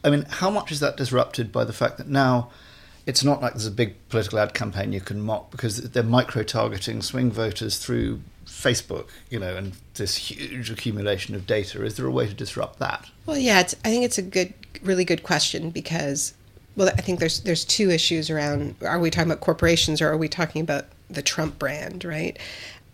I 0.03 0.11
mean, 0.11 0.25
how 0.29 0.51
much 0.51 0.71
is 0.71 0.79
that 0.81 0.95
disrupted 0.97 1.51
by 1.51 1.63
the 1.65 1.73
fact 1.73 1.97
that 1.97 2.07
now 2.07 2.51
it's 3.07 3.23
not 3.23 3.41
like 3.41 3.53
there's 3.53 3.65
a 3.65 3.71
big 3.71 3.95
political 4.09 4.37
ad 4.37 4.53
campaign 4.53 4.93
you 4.93 5.01
can 5.01 5.19
mock 5.19 5.49
because 5.49 5.77
they're 5.81 6.03
micro 6.03 6.43
targeting 6.43 7.01
swing 7.01 7.31
voters 7.31 7.79
through 7.79 8.21
Facebook, 8.45 9.07
you 9.31 9.39
know, 9.39 9.55
and 9.55 9.73
this 9.95 10.15
huge 10.15 10.69
accumulation 10.69 11.33
of 11.33 11.47
data. 11.47 11.83
Is 11.83 11.97
there 11.97 12.05
a 12.05 12.11
way 12.11 12.27
to 12.27 12.35
disrupt 12.35 12.77
that? 12.77 13.09
Well, 13.25 13.37
yeah, 13.37 13.57
I 13.57 13.63
think 13.63 14.05
it's 14.05 14.19
a 14.19 14.21
good, 14.21 14.53
really 14.83 15.05
good 15.05 15.23
question 15.23 15.71
because, 15.71 16.35
well, 16.75 16.89
I 16.89 17.01
think 17.01 17.19
there's 17.19 17.39
there's 17.41 17.65
two 17.65 17.89
issues 17.89 18.29
around: 18.29 18.75
are 18.85 18.99
we 18.99 19.09
talking 19.09 19.31
about 19.31 19.41
corporations 19.41 20.03
or 20.03 20.09
are 20.09 20.17
we 20.17 20.29
talking 20.29 20.61
about 20.61 20.85
the 21.09 21.23
Trump 21.23 21.57
brand, 21.57 22.05
right? 22.05 22.37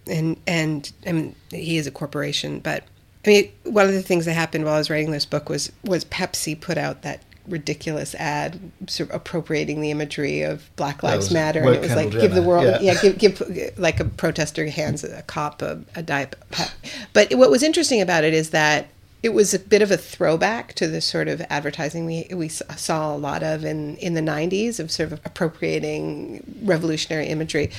And 0.08 0.38
and 0.48 0.92
I 1.06 1.12
mean 1.12 1.36
he 1.50 1.78
is 1.78 1.88
a 1.88 1.92
corporation, 1.92 2.60
but 2.60 2.84
I 3.26 3.30
mean 3.30 3.52
one 3.64 3.88
of 3.88 3.94
the 3.94 4.02
things 4.02 4.26
that 4.26 4.34
happened 4.34 4.66
while 4.66 4.76
I 4.76 4.78
was 4.78 4.90
writing 4.90 5.12
this 5.12 5.26
book 5.26 5.50
was 5.50 5.72
was 5.84 6.06
Pepsi 6.06 6.60
put 6.60 6.78
out 6.78 7.02
that 7.04 7.22
ridiculous 7.48 8.16
ad 8.16 8.60
sort 8.88 9.10
of 9.10 9.16
appropriating 9.16 9.82
the 9.82 9.92
imagery 9.92 10.42
of 10.42 10.70
Black 10.76 11.04
Lives 11.04 11.32
Matter, 11.32 11.62
and 11.62 11.76
it 11.76 11.82
was 11.82 11.96
like 11.96 12.12
give 12.12 12.34
the 12.34 12.42
world, 12.42 12.66
yeah, 12.66 12.80
yeah. 12.82 13.12
give, 13.14 13.18
give 13.50 13.74
like 13.78 14.00
a 14.00 14.06
protester 14.06 14.66
hands 14.68 15.04
a 15.04 15.22
cop 15.24 15.62
a, 15.62 15.82
a 15.96 16.02
diet 16.02 16.36
pep. 16.52 16.70
But 17.14 17.34
what 17.36 17.52
was 17.52 17.64
interesting 17.64 18.02
about 18.02 18.24
it 18.24 18.34
is 18.34 18.50
that 18.52 18.88
it 19.24 19.34
was 19.34 19.56
a 19.56 19.60
bit 19.60 19.82
of 19.82 19.90
a 19.90 19.98
throwback 19.98 20.74
to 20.74 20.88
the 20.88 21.02
sort 21.02 21.28
of 21.28 21.42
advertising 21.50 22.06
we 22.06 22.28
we 22.32 22.48
saw 22.48 23.16
a 23.16 23.18
lot 23.18 23.42
of 23.42 23.66
in 23.66 23.98
in 23.98 24.14
the 24.14 24.22
90s 24.22 24.80
of 24.80 24.92
sort 24.92 25.12
of 25.12 25.20
appropriating 25.26 26.44
revolutionary 26.64 27.28
imagery 27.28 27.72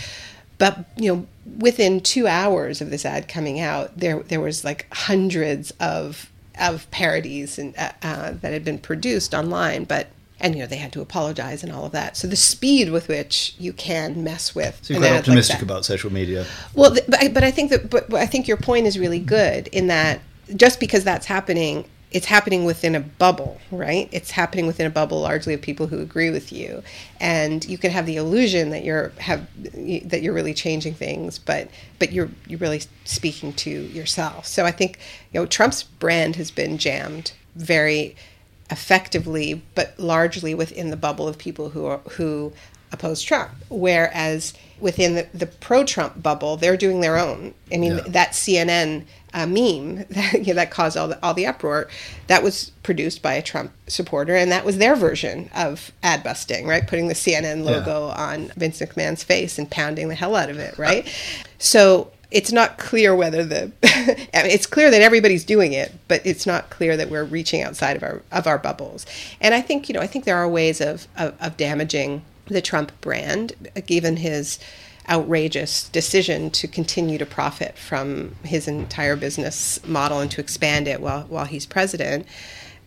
but 0.59 0.85
you 0.97 1.15
know 1.15 1.27
within 1.59 2.01
two 2.01 2.27
hours 2.27 2.81
of 2.81 2.91
this 2.91 3.05
ad 3.05 3.29
coming 3.29 3.61
out 3.61 3.97
there 3.97 4.23
there 4.25 4.41
was 4.41 4.65
like 4.65 4.87
hundreds 4.93 5.71
of 5.81 6.31
of 6.59 6.91
parodies 6.91 7.59
and 7.59 7.77
uh, 7.77 7.93
uh, 8.03 8.31
that 8.33 8.53
had 8.53 8.65
been 8.65 8.79
produced 8.79 9.35
online 9.35 9.85
but 9.85 10.09
and 10.41 10.55
you 10.55 10.61
know 10.61 10.67
they 10.67 10.77
had 10.77 10.93
to 10.93 11.01
apologize 11.01 11.63
and 11.63 11.73
all 11.73 11.87
of 11.87 11.93
that. 11.93 12.17
So 12.17 12.29
the 12.29 12.37
speed 12.37 12.91
with 12.91 13.09
which 13.09 13.55
you 13.59 13.73
can 13.73 14.23
mess 14.23 14.55
with 14.55 14.79
so 14.83 14.95
you're 14.95 15.03
quite 15.03 15.19
optimistic 15.19 15.57
like 15.57 15.63
about 15.63 15.85
social 15.85 16.13
media. 16.13 16.47
Well 16.75 16.95
but, 17.09 17.23
I, 17.23 17.29
but 17.29 17.45
I 17.45 17.51
think 17.51 17.71
that 17.71 17.91
but, 17.91 18.11
but 18.11 18.21
I 18.21 18.27
think 18.27 18.47
your 18.47 18.57
point 18.57 18.87
is 18.87 18.99
really 18.99 19.19
good 19.19 19.69
in 19.69 19.87
that 19.87 20.21
just 20.55 20.79
because 20.79 21.05
that's 21.05 21.27
happening 21.27 21.87
it's 22.17 22.25
happening 22.25 22.65
within 22.65 22.95
a 22.95 23.01
bubble, 23.01 23.61
right? 23.71 24.09
It's 24.11 24.31
happening 24.31 24.67
within 24.67 24.87
a 24.87 24.91
bubble 24.91 25.21
largely 25.21 25.53
of 25.53 25.61
people 25.61 25.89
who 25.89 26.01
agree 26.01 26.31
with 26.31 26.51
you, 26.51 26.83
and 27.21 27.63
you 27.67 27.77
can 27.77 27.91
have 27.91 28.07
the 28.07 28.17
illusion 28.17 28.71
that 28.71 28.85
you're 28.85 29.11
have 29.19 29.47
that 30.09 30.23
you're 30.23 30.33
really 30.33 30.55
changing 30.55 30.95
things, 30.95 31.39
but 31.39 31.69
but 31.99 32.13
you're 32.13 32.31
you're 32.49 32.59
really 32.59 32.81
speaking 33.05 33.53
to 33.53 33.71
yourself. 33.71 34.47
So 34.47 34.65
I 34.65 34.71
think 34.71 34.99
you 35.31 35.39
know 35.39 35.45
Trump's 35.45 35.83
brand 35.83 36.37
has 36.37 36.51
been 36.51 36.79
jammed 36.79 37.35
very 37.55 38.17
effectively, 38.71 39.61
but 39.75 39.99
largely 39.99 40.55
within 40.55 40.89
the 40.89 40.97
bubble 40.97 41.29
of 41.29 41.37
people 41.37 41.69
who 41.69 41.85
are, 41.85 41.99
who 42.13 42.55
oppose 42.93 43.23
Trump. 43.23 43.51
Whereas 43.69 44.55
within 44.81 45.15
the, 45.15 45.29
the 45.33 45.47
pro-Trump 45.47 46.23
bubble, 46.23 46.57
they're 46.57 46.77
doing 46.77 47.01
their 47.01 47.19
own. 47.19 47.55
I 47.73 47.77
mean, 47.79 47.97
yeah. 47.97 48.05
that 48.09 48.33
CNN 48.33 49.05
a 49.37 49.41
uh, 49.43 49.47
meme 49.47 49.97
that, 50.11 50.33
you 50.35 50.47
know, 50.47 50.55
that 50.55 50.71
caused 50.71 50.97
all 50.97 51.09
the, 51.09 51.23
all 51.23 51.35
the 51.35 51.47
uproar. 51.47 51.89
That 52.27 52.43
was 52.43 52.73
produced 52.83 53.23
by 53.23 53.35
a 53.35 53.43
Trump 53.43 53.71
supporter, 53.87 54.35
and 54.35 54.51
that 54.51 54.65
was 54.65 54.79
their 54.79 54.97
version 54.97 55.51
of 55.55 55.93
ad 56.03 56.25
busting, 56.25 56.67
right? 56.67 56.87
Putting 56.87 57.09
the 57.09 57.15
CNN 57.15 57.65
logo 57.65 58.09
yeah. 58.09 58.15
on 58.15 58.53
Vince 58.57 58.81
McMahon's 58.81 59.23
face 59.23 59.59
and 59.59 59.71
pounding 59.71 60.09
the 60.09 60.15
hell 60.15 60.35
out 60.35 60.49
of 60.49 60.59
it, 60.59 60.79
uh, 60.79 60.83
right? 60.83 61.15
so 61.59 62.11
it's 62.31 62.51
not 62.51 62.77
clear 62.77 63.15
whether 63.15 63.45
the 63.45 63.71
I 63.85 64.43
mean, 64.43 64.51
it's 64.51 64.67
clear 64.67 64.91
that 64.91 65.01
everybody's 65.01 65.45
doing 65.45 65.73
it, 65.73 65.93
but 66.09 66.25
it's 66.25 66.47
not 66.47 66.71
clear 66.71 66.97
that 66.97 67.11
we're 67.11 67.25
reaching 67.25 67.63
outside 67.63 67.97
of 67.97 68.03
our 68.03 68.23
of 68.33 68.47
our 68.47 68.59
bubbles. 68.59 69.07
And 69.41 69.55
I 69.55 69.61
think 69.61 69.89
you 69.89 69.95
know 69.95 70.01
I 70.01 70.07
think 70.07 70.25
there 70.25 70.37
are 70.37 70.49
ways 70.49 70.81
of, 70.81 71.07
of, 71.17 71.37
of 71.41 71.57
damaging 71.57 72.23
the 72.47 72.63
Trump 72.63 72.93
brand, 73.01 73.53
given 73.87 74.17
his 74.19 74.59
outrageous 75.09 75.89
decision 75.91 76.51
to 76.51 76.67
continue 76.67 77.19
to 77.19 77.27
profit 77.27 77.79
from 77.79 78.35
his 78.43 78.67
entire 78.67 79.17
business 79.17 79.85
model 79.87 80.19
and 80.19 80.31
to 80.33 80.41
expand 80.41 80.89
it 80.89 81.01
while 81.01 81.23
while 81.25 81.45
he's 81.45 81.65
president 81.65 82.27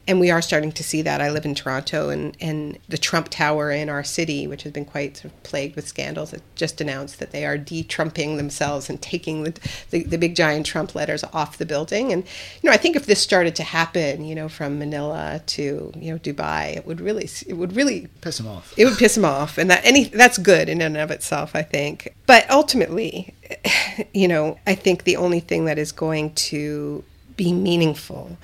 and 0.09 0.19
we 0.19 0.31
are 0.31 0.41
starting 0.41 0.71
to 0.71 0.83
see 0.83 1.03
that. 1.03 1.21
I 1.21 1.29
live 1.29 1.45
in 1.45 1.53
Toronto, 1.53 2.09
and, 2.09 2.35
and 2.41 2.79
the 2.89 2.97
Trump 2.97 3.29
Tower 3.29 3.69
in 3.69 3.89
our 3.89 4.03
city, 4.03 4.47
which 4.47 4.63
has 4.63 4.71
been 4.71 4.83
quite 4.83 5.17
sort 5.17 5.25
of 5.31 5.43
plagued 5.43 5.75
with 5.75 5.87
scandals, 5.87 6.33
just 6.55 6.81
announced 6.81 7.19
that 7.19 7.29
they 7.29 7.45
are 7.45 7.59
de-Trumping 7.59 8.37
themselves 8.37 8.89
and 8.89 8.99
taking 9.03 9.43
the, 9.43 9.53
the, 9.91 10.01
the 10.01 10.17
big 10.17 10.35
giant 10.35 10.65
Trump 10.65 10.95
letters 10.95 11.23
off 11.25 11.59
the 11.59 11.65
building. 11.65 12.11
And 12.11 12.23
you 12.61 12.69
know, 12.69 12.73
I 12.73 12.77
think 12.77 12.95
if 12.95 13.05
this 13.05 13.21
started 13.21 13.55
to 13.57 13.63
happen, 13.63 14.25
you 14.25 14.33
know, 14.33 14.49
from 14.49 14.79
Manila 14.79 15.43
to 15.45 15.93
you 15.95 16.11
know 16.11 16.17
Dubai, 16.17 16.77
it 16.77 16.87
would 16.87 17.01
really 17.01 17.29
it 17.45 17.53
would 17.53 17.75
really 17.75 18.07
piss 18.21 18.39
him 18.39 18.47
off. 18.47 18.73
It 18.77 18.85
would 18.85 18.97
piss 18.97 19.15
him 19.15 19.25
off, 19.25 19.59
and 19.59 19.69
that 19.69 19.85
any 19.85 20.05
that's 20.05 20.39
good 20.39 20.69
in 20.69 20.81
and 20.81 20.97
of 20.97 21.11
itself, 21.11 21.55
I 21.55 21.61
think. 21.61 22.15
But 22.25 22.49
ultimately, 22.49 23.35
you 24.15 24.27
know, 24.27 24.57
I 24.65 24.73
think 24.73 25.03
the 25.03 25.17
only 25.17 25.39
thing 25.39 25.65
that 25.65 25.77
is 25.77 25.91
going 25.91 26.33
to 26.33 27.03
be 27.37 27.53
meaningful 27.53 28.37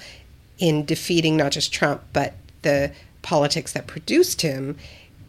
in 0.58 0.86
defeating 0.86 1.38
not 1.38 1.52
just 1.52 1.74
Trump, 1.74 2.02
but 2.14 2.34
the 2.62 2.92
politics 3.22 3.74
that 3.74 3.88
produced 3.88 4.42
him 4.42 4.78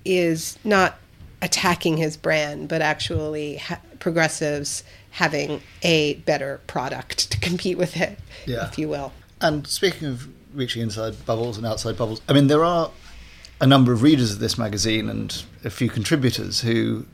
is 0.04 0.58
not 0.64 0.98
attacking 1.42 1.96
his 1.96 2.16
brand, 2.16 2.68
but 2.68 2.80
actually 2.80 3.56
ha- 3.56 3.80
progressives 3.98 4.84
having 5.10 5.62
a 5.82 6.14
better 6.14 6.60
product 6.66 7.30
to 7.30 7.38
compete 7.40 7.78
with 7.78 7.96
it, 7.96 8.18
yeah. 8.46 8.68
if 8.68 8.78
you 8.78 8.88
will. 8.88 9.12
And 9.40 9.66
speaking 9.66 10.08
of 10.08 10.28
reaching 10.54 10.82
inside 10.82 11.24
bubbles 11.26 11.56
and 11.56 11.66
outside 11.66 11.96
bubbles, 11.96 12.20
I 12.28 12.32
mean, 12.32 12.46
there 12.46 12.64
are 12.64 12.90
a 13.60 13.66
number 13.66 13.92
of 13.92 14.02
readers 14.02 14.32
of 14.32 14.38
this 14.38 14.58
magazine 14.58 15.08
and 15.08 15.44
a 15.64 15.70
few 15.70 15.88
contributors 15.88 16.60
who, 16.60 17.06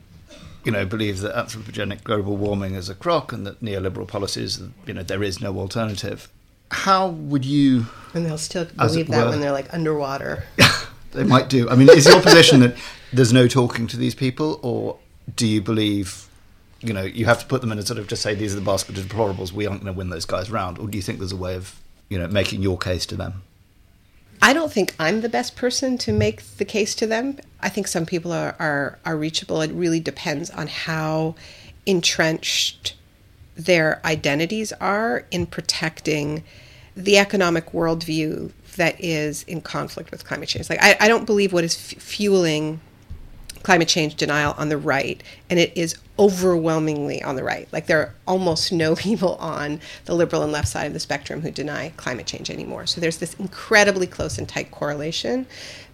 you 0.63 0.71
know, 0.71 0.85
believe 0.85 1.21
that 1.21 1.35
anthropogenic 1.35 2.03
global 2.03 2.35
warming 2.35 2.75
is 2.75 2.89
a 2.89 2.95
crock 2.95 3.31
and 3.31 3.45
that 3.47 3.61
neoliberal 3.61 4.07
policies, 4.07 4.61
you 4.85 4.93
know, 4.93 5.03
there 5.03 5.23
is 5.23 5.41
no 5.41 5.57
alternative 5.57 6.29
how 6.73 7.07
would 7.09 7.45
you? 7.45 7.85
And 8.13 8.25
they'll 8.25 8.37
still 8.37 8.65
believe 8.65 9.07
that 9.07 9.25
were, 9.25 9.31
when 9.31 9.39
they're 9.39 9.51
like 9.51 9.73
underwater. 9.73 10.43
they 11.11 11.23
might 11.23 11.49
do. 11.49 11.69
I 11.69 11.75
mean, 11.75 11.89
is 11.89 12.05
your 12.05 12.21
position 12.21 12.59
that 12.61 12.75
there's 13.11 13.33
no 13.33 13.47
talking 13.47 13.87
to 13.87 13.97
these 13.97 14.15
people, 14.15 14.59
or 14.61 14.97
do 15.35 15.47
you 15.47 15.61
believe, 15.61 16.27
you 16.81 16.93
know, 16.93 17.03
you 17.03 17.25
have 17.25 17.39
to 17.39 17.45
put 17.45 17.61
them 17.61 17.71
in 17.71 17.77
and 17.77 17.87
sort 17.87 17.99
of 17.99 18.07
just 18.07 18.21
say 18.21 18.35
these 18.35 18.53
are 18.53 18.59
the 18.59 18.65
basket 18.65 18.97
of 18.97 19.05
deplorables. 19.05 19.51
We 19.51 19.65
aren't 19.65 19.83
going 19.83 19.93
to 19.93 19.97
win 19.97 20.09
those 20.09 20.25
guys 20.25 20.51
round, 20.51 20.77
or 20.79 20.87
do 20.87 20.97
you 20.97 21.01
think 21.01 21.19
there's 21.19 21.31
a 21.31 21.37
way 21.37 21.55
of, 21.55 21.79
you 22.09 22.17
know, 22.17 22.27
making 22.27 22.61
your 22.61 22.77
case 22.77 23.05
to 23.07 23.15
them? 23.15 23.43
I 24.41 24.51
don't 24.51 24.71
think 24.71 24.93
I'm 24.99 25.21
the 25.21 25.29
best 25.29 25.55
person 25.55 25.97
to 25.99 26.11
make 26.11 26.43
the 26.57 26.65
case 26.65 26.95
to 26.95 27.07
them. 27.07 27.37
I 27.61 27.69
think 27.69 27.87
some 27.87 28.05
people 28.05 28.33
are, 28.33 28.55
are, 28.59 28.99
are 29.05 29.15
reachable. 29.15 29.61
It 29.61 29.71
really 29.71 30.01
depends 30.01 30.49
on 30.49 30.67
how 30.67 31.35
entrenched 31.85 32.95
their 33.55 34.01
identities 34.05 34.73
are 34.73 35.25
in 35.31 35.45
protecting 35.45 36.43
the 36.95 37.17
economic 37.17 37.71
worldview 37.71 38.51
that 38.75 38.99
is 38.99 39.43
in 39.43 39.61
conflict 39.61 40.11
with 40.11 40.25
climate 40.25 40.49
change. 40.49 40.69
Like, 40.69 40.81
I, 40.81 40.97
I 40.99 41.07
don't 41.07 41.25
believe 41.25 41.53
what 41.53 41.63
is 41.63 41.75
f- 41.75 42.01
fueling 42.01 42.79
climate 43.61 43.87
change 43.87 44.15
denial 44.15 44.53
on 44.57 44.69
the 44.69 44.77
right, 44.77 45.23
and 45.49 45.59
it 45.59 45.75
is 45.77 45.95
overwhelmingly 46.19 47.23
on 47.23 47.35
the 47.35 47.43
right. 47.43 47.67
Like, 47.71 47.87
there 47.87 47.99
are 47.99 48.13
almost 48.27 48.71
no 48.71 48.95
people 49.07 49.35
on 49.35 49.79
the 50.05 50.13
liberal 50.13 50.43
and 50.43 50.51
left 50.51 50.67
side 50.67 50.87
of 50.87 50.93
the 50.93 50.99
spectrum 50.99 51.41
who 51.41 51.51
deny 51.51 51.93
climate 51.97 52.25
change 52.25 52.49
anymore. 52.49 52.85
So, 52.85 53.01
there's 53.01 53.17
this 53.17 53.33
incredibly 53.35 54.07
close 54.07 54.37
and 54.37 54.47
tight 54.47 54.71
correlation 54.71 55.45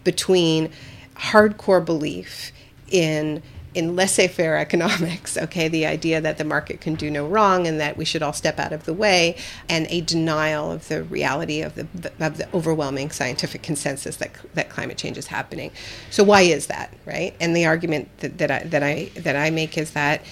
between 0.03 0.71
hardcore 1.15 1.83
belief 1.83 2.51
in 2.89 3.43
in 3.73 3.95
laissez-faire 3.95 4.57
economics, 4.57 5.37
okay, 5.45 5.67
the 5.67 5.85
idea 5.85 6.19
that 6.21 6.37
the 6.37 6.43
market 6.43 6.81
can 6.81 6.95
do 6.95 7.09
no 7.09 7.27
wrong 7.27 7.67
and 7.67 7.79
that 7.79 7.97
we 7.97 8.05
should 8.05 8.23
all 8.23 8.33
step 8.33 8.59
out 8.59 8.73
of 8.73 8.85
the 8.85 8.93
way, 8.93 9.35
and 9.67 9.87
a 9.89 10.01
denial 10.01 10.71
of 10.71 10.87
the 10.87 11.03
reality 11.03 11.61
of 11.61 11.75
the 11.75 11.87
of 12.19 12.37
the 12.37 12.47
overwhelming 12.53 13.11
scientific 13.11 13.61
consensus 13.61 14.17
that 14.17 14.31
that 14.53 14.69
climate 14.69 14.97
change 14.97 15.17
is 15.17 15.27
happening. 15.27 15.71
So 16.09 16.23
why 16.23 16.41
is 16.41 16.67
that, 16.67 16.93
right? 17.05 17.35
And 17.39 17.55
the 17.55 17.65
argument 17.65 18.09
that, 18.19 18.37
that 18.39 18.51
I 18.51 18.63
that 18.63 18.83
I 18.83 19.11
that 19.15 19.35
I 19.35 19.49
make 19.49 19.77
is 19.77 19.91
that. 19.91 20.23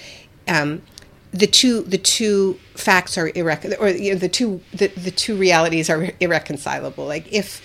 Um, 0.46 0.82
the 1.30 1.46
two 1.46 1.82
the 1.82 1.98
two 1.98 2.58
facts 2.74 3.18
are 3.18 3.26
or 3.26 3.88
you 3.90 4.14
know, 4.14 4.18
the 4.18 4.30
two 4.30 4.62
the, 4.72 4.86
the 4.86 5.10
two 5.10 5.36
realities 5.36 5.90
are 5.90 6.10
irreconcilable. 6.20 7.04
Like 7.04 7.30
if 7.30 7.60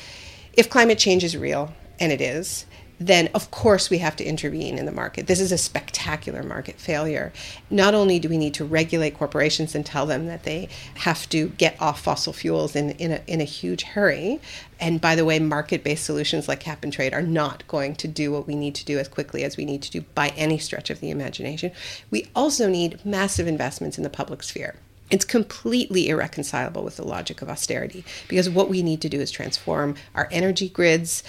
if 0.51 0.69
climate 0.69 0.99
change 0.99 1.23
is 1.23 1.37
real, 1.37 1.73
and 1.99 2.11
it 2.11 2.21
is, 2.21 2.65
then 3.07 3.29
of 3.33 3.51
course 3.51 3.89
we 3.89 3.97
have 3.99 4.15
to 4.15 4.23
intervene 4.23 4.77
in 4.77 4.85
the 4.85 4.91
market. 4.91 5.27
This 5.27 5.39
is 5.39 5.51
a 5.51 5.57
spectacular 5.57 6.43
market 6.43 6.79
failure. 6.79 7.33
Not 7.69 7.93
only 7.93 8.19
do 8.19 8.29
we 8.29 8.37
need 8.37 8.53
to 8.55 8.65
regulate 8.65 9.17
corporations 9.17 9.75
and 9.75 9.85
tell 9.85 10.05
them 10.05 10.27
that 10.27 10.43
they 10.43 10.69
have 10.95 11.27
to 11.29 11.49
get 11.49 11.79
off 11.81 12.01
fossil 12.01 12.33
fuels 12.33 12.75
in, 12.75 12.91
in, 12.91 13.11
a, 13.11 13.21
in 13.27 13.41
a 13.41 13.45
huge 13.45 13.83
hurry, 13.83 14.39
and 14.79 14.99
by 14.99 15.15
the 15.15 15.25
way, 15.25 15.39
market 15.39 15.83
based 15.83 16.05
solutions 16.05 16.47
like 16.47 16.59
cap 16.59 16.83
and 16.83 16.91
trade 16.91 17.13
are 17.13 17.21
not 17.21 17.65
going 17.67 17.95
to 17.95 18.07
do 18.07 18.31
what 18.31 18.47
we 18.47 18.55
need 18.55 18.75
to 18.75 18.85
do 18.85 18.99
as 18.99 19.07
quickly 19.07 19.43
as 19.43 19.57
we 19.57 19.65
need 19.65 19.81
to 19.81 19.91
do 19.91 20.01
by 20.13 20.29
any 20.29 20.57
stretch 20.57 20.89
of 20.89 20.99
the 20.99 21.09
imagination. 21.09 21.71
We 22.11 22.27
also 22.35 22.69
need 22.69 23.03
massive 23.05 23.47
investments 23.47 23.97
in 23.97 24.03
the 24.03 24.09
public 24.09 24.43
sphere. 24.43 24.75
It's 25.09 25.25
completely 25.25 26.09
irreconcilable 26.09 26.83
with 26.83 26.97
the 26.97 27.05
logic 27.05 27.41
of 27.41 27.49
austerity 27.49 28.03
because 28.27 28.49
what 28.49 28.69
we 28.69 28.81
need 28.81 28.99
to 29.01 29.09
do 29.09 29.19
is 29.19 29.29
transform 29.29 29.95
our 30.15 30.27
energy 30.31 30.69
grids, 30.69 31.23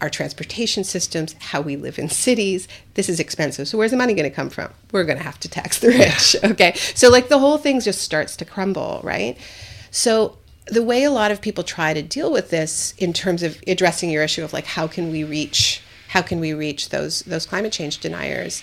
our 0.00 0.10
transportation 0.10 0.84
systems, 0.84 1.34
how 1.40 1.60
we 1.60 1.76
live 1.76 1.98
in 1.98 2.08
cities. 2.08 2.68
This 2.94 3.08
is 3.08 3.20
expensive. 3.20 3.68
So 3.68 3.78
where's 3.78 3.90
the 3.90 3.96
money 3.96 4.14
going 4.14 4.28
to 4.28 4.34
come 4.34 4.50
from? 4.50 4.72
We're 4.92 5.04
going 5.04 5.18
to 5.18 5.24
have 5.24 5.40
to 5.40 5.48
tax 5.48 5.78
the 5.78 5.88
rich. 5.88 6.36
Okay. 6.44 6.74
So 6.94 7.10
like 7.10 7.28
the 7.28 7.38
whole 7.38 7.58
thing 7.58 7.80
just 7.80 8.02
starts 8.02 8.36
to 8.36 8.44
crumble, 8.44 9.00
right? 9.02 9.36
So 9.90 10.38
the 10.66 10.82
way 10.82 11.04
a 11.04 11.10
lot 11.10 11.30
of 11.30 11.40
people 11.40 11.64
try 11.64 11.94
to 11.94 12.02
deal 12.02 12.30
with 12.32 12.50
this 12.50 12.94
in 12.98 13.12
terms 13.12 13.42
of 13.42 13.62
addressing 13.66 14.10
your 14.10 14.22
issue 14.22 14.44
of 14.44 14.52
like 14.52 14.64
how 14.64 14.86
can 14.86 15.10
we 15.10 15.24
reach 15.24 15.82
how 16.08 16.22
can 16.22 16.40
we 16.40 16.52
reach 16.52 16.88
those 16.90 17.20
those 17.20 17.46
climate 17.46 17.72
change 17.72 17.98
deniers 17.98 18.62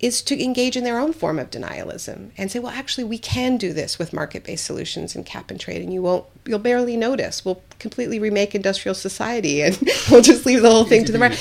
is 0.00 0.22
to 0.22 0.42
engage 0.42 0.76
in 0.76 0.84
their 0.84 0.98
own 0.98 1.12
form 1.12 1.38
of 1.38 1.50
denialism 1.50 2.30
and 2.36 2.50
say, 2.50 2.58
well, 2.58 2.72
actually, 2.72 3.04
we 3.04 3.18
can 3.18 3.56
do 3.56 3.72
this 3.72 3.98
with 3.98 4.12
market-based 4.12 4.64
solutions 4.64 5.16
and 5.16 5.26
cap 5.26 5.50
and 5.50 5.58
trade, 5.58 5.82
and 5.82 5.92
you 5.92 6.00
won't, 6.00 6.24
you'll 6.44 6.58
barely 6.60 6.96
notice. 6.96 7.44
We'll 7.44 7.60
completely 7.78 8.20
remake 8.20 8.54
industrial 8.54 8.94
society, 8.94 9.62
and 9.62 9.76
we'll 10.10 10.22
just 10.22 10.46
leave 10.46 10.62
the 10.62 10.70
whole 10.70 10.84
thing 10.84 11.04
to 11.04 11.12
the 11.12 11.18
market. 11.18 11.40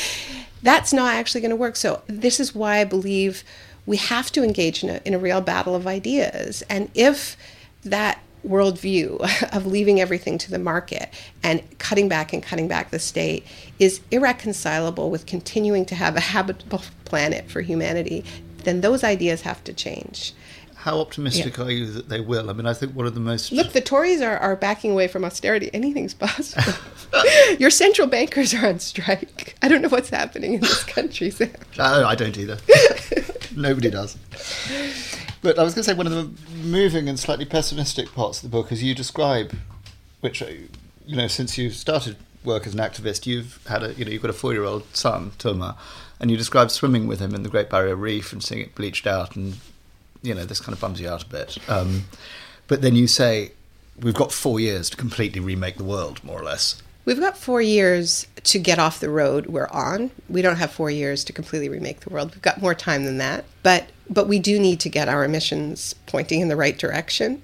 That's 0.64 0.92
not 0.92 1.14
actually 1.14 1.42
going 1.42 1.52
to 1.52 1.56
work. 1.56 1.76
So 1.76 2.02
this 2.08 2.40
is 2.40 2.56
why 2.56 2.80
I 2.80 2.84
believe 2.84 3.44
we 3.86 3.98
have 3.98 4.32
to 4.32 4.44
engage 4.44 4.84
in 4.84 4.90
a, 4.90 5.02
in 5.06 5.14
a 5.14 5.20
real 5.20 5.40
battle 5.40 5.76
of 5.76 5.86
ideas, 5.86 6.64
and 6.68 6.90
if 6.96 7.38
that 7.84 8.20
worldview 8.46 9.20
of 9.56 9.66
leaving 9.66 10.00
everything 10.00 10.38
to 10.38 10.50
the 10.52 10.60
market 10.60 11.14
and 11.44 11.62
cutting 11.80 12.08
back 12.08 12.34
and 12.34 12.42
cutting 12.42 12.68
back 12.68 12.92
the 12.92 13.00
state 13.00 13.46
is 13.80 14.00
irreconcilable 14.12 15.10
with 15.10 15.26
continuing 15.26 15.86
to 15.86 15.96
have 15.96 16.16
a 16.16 16.20
habitable 16.20 16.82
planet 17.06 17.50
for 17.50 17.62
humanity 17.62 18.24
then 18.68 18.82
those 18.82 19.04
ideas 19.04 19.42
have 19.42 19.64
to 19.64 19.74
change. 19.74 20.34
How 20.76 21.00
optimistic 21.00 21.58
yeah. 21.58 21.64
are 21.64 21.72
you 21.72 21.86
that 21.88 22.10
they 22.10 22.20
will? 22.20 22.50
I 22.50 22.54
mean, 22.54 22.68
I 22.68 22.74
think 22.74 22.96
one 22.96 23.08
of 23.08 23.14
the 23.14 23.20
most. 23.20 23.52
Look, 23.52 23.74
the 23.74 23.82
Tories 23.82 24.22
are, 24.22 24.38
are 24.38 24.56
backing 24.56 24.92
away 24.92 25.08
from 25.08 25.26
austerity. 25.26 25.70
Anything's 25.74 26.14
possible. 26.14 26.74
Your 27.60 27.72
central 27.72 28.08
bankers 28.08 28.54
are 28.54 28.68
on 28.68 28.80
strike. 28.80 29.56
I 29.62 29.68
don't 29.68 29.82
know 29.82 29.90
what's 29.90 30.10
happening 30.10 30.54
in 30.54 30.62
this 30.62 30.84
country, 30.84 31.30
Sam. 31.30 31.50
No, 31.78 31.84
oh, 32.04 32.06
I 32.06 32.16
don't 32.16 32.38
either. 32.38 32.58
Nobody 33.56 33.90
does. 33.90 34.18
But 35.42 35.58
I 35.58 35.64
was 35.64 35.74
going 35.74 35.84
to 35.84 35.90
say 35.90 35.94
one 35.94 36.08
of 36.08 36.14
the 36.14 36.30
moving 36.56 37.10
and 37.10 37.20
slightly 37.20 37.46
pessimistic 37.46 38.14
parts 38.14 38.44
of 38.44 38.44
the 38.44 38.56
book 38.56 38.72
is 38.72 38.84
you 38.84 38.94
describe, 38.94 39.56
which, 40.22 40.42
uh, 40.42 40.48
you 41.06 41.16
know, 41.16 41.28
since 41.28 41.58
you 41.58 41.70
started 41.70 42.18
work 42.44 42.68
as 42.68 42.74
an 42.74 42.80
activist, 42.80 43.26
you've 43.26 43.66
had 43.68 43.84
a, 43.84 43.94
you 43.96 44.06
know, 44.06 44.12
you've 44.12 44.22
got 44.22 44.30
a 44.30 44.34
four 44.34 44.54
year 44.54 44.64
old 44.64 44.84
son, 44.96 45.32
Toma 45.38 45.76
and 46.20 46.32
you 46.32 46.38
describe 46.38 46.72
swimming 46.72 47.08
with 47.08 47.20
him 47.20 47.36
in 47.36 47.44
the 47.44 47.50
Great 47.50 47.70
Barrier 47.70 47.96
Reef 47.96 48.34
and 48.34 48.44
seeing 48.44 48.62
it 48.62 48.76
bleached 48.76 49.08
out, 49.08 49.36
and 49.36 49.56
you 50.22 50.34
know 50.34 50.46
this 50.46 50.60
kind 50.60 50.74
of 50.74 50.80
bums 50.80 51.00
you 51.00 51.10
out 51.10 51.24
a 51.24 51.28
bit. 51.28 51.58
Um, 51.70 52.06
but 52.68 52.82
then 52.82 52.96
you 52.96 53.08
say 53.08 53.52
we've 54.00 54.14
got 54.14 54.32
four 54.32 54.60
years 54.60 54.90
to 54.90 54.98
completely 54.98 55.40
remake 55.40 55.78
the 55.78 55.84
world, 55.84 56.24
more 56.24 56.40
or 56.40 56.44
less. 56.44 56.82
We've 57.06 57.20
got 57.20 57.38
four 57.38 57.62
years 57.62 58.28
to 58.44 58.60
get 58.60 58.80
off 58.80 59.00
the 59.00 59.10
road 59.10 59.46
we're 59.46 59.70
on. 59.70 60.12
We 60.28 60.42
don't 60.42 60.58
have 60.58 60.72
four 60.72 60.92
years 60.92 61.24
to 61.26 61.34
completely 61.34 61.70
remake 61.70 62.02
the 62.02 62.10
world. 62.10 62.32
We've 62.32 62.42
got 62.42 62.62
more 62.62 62.76
time 62.76 63.06
than 63.06 63.18
that, 63.20 63.46
but 63.64 63.88
but 64.10 64.28
we 64.28 64.40
do 64.40 64.60
need 64.60 64.80
to 64.82 64.90
get 64.90 65.08
our 65.08 65.24
emissions 65.24 65.96
pointing 66.06 66.42
in 66.42 66.50
the 66.50 66.56
right 66.56 66.78
direction. 66.78 67.42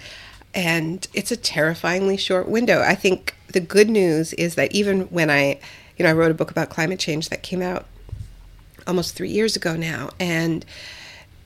And 0.54 1.08
it's 1.14 1.32
a 1.32 1.38
terrifyingly 1.38 2.18
short 2.18 2.48
window. 2.48 2.82
I 2.82 2.94
think 2.94 3.36
the 3.48 3.60
good 3.60 3.90
news 3.90 4.34
is 4.34 4.56
that 4.56 4.72
even 4.72 5.04
when 5.04 5.30
I, 5.30 5.60
you 5.98 6.04
know, 6.04 6.10
I 6.10 6.14
wrote 6.14 6.30
a 6.30 6.36
book 6.36 6.52
about 6.52 6.70
climate 6.70 7.00
change 7.00 7.30
that 7.30 7.42
came 7.42 7.62
out 7.62 7.86
almost 8.88 9.16
three 9.16 9.30
years 9.30 9.56
ago 9.56 9.76
now, 9.76 10.10
and 10.20 10.66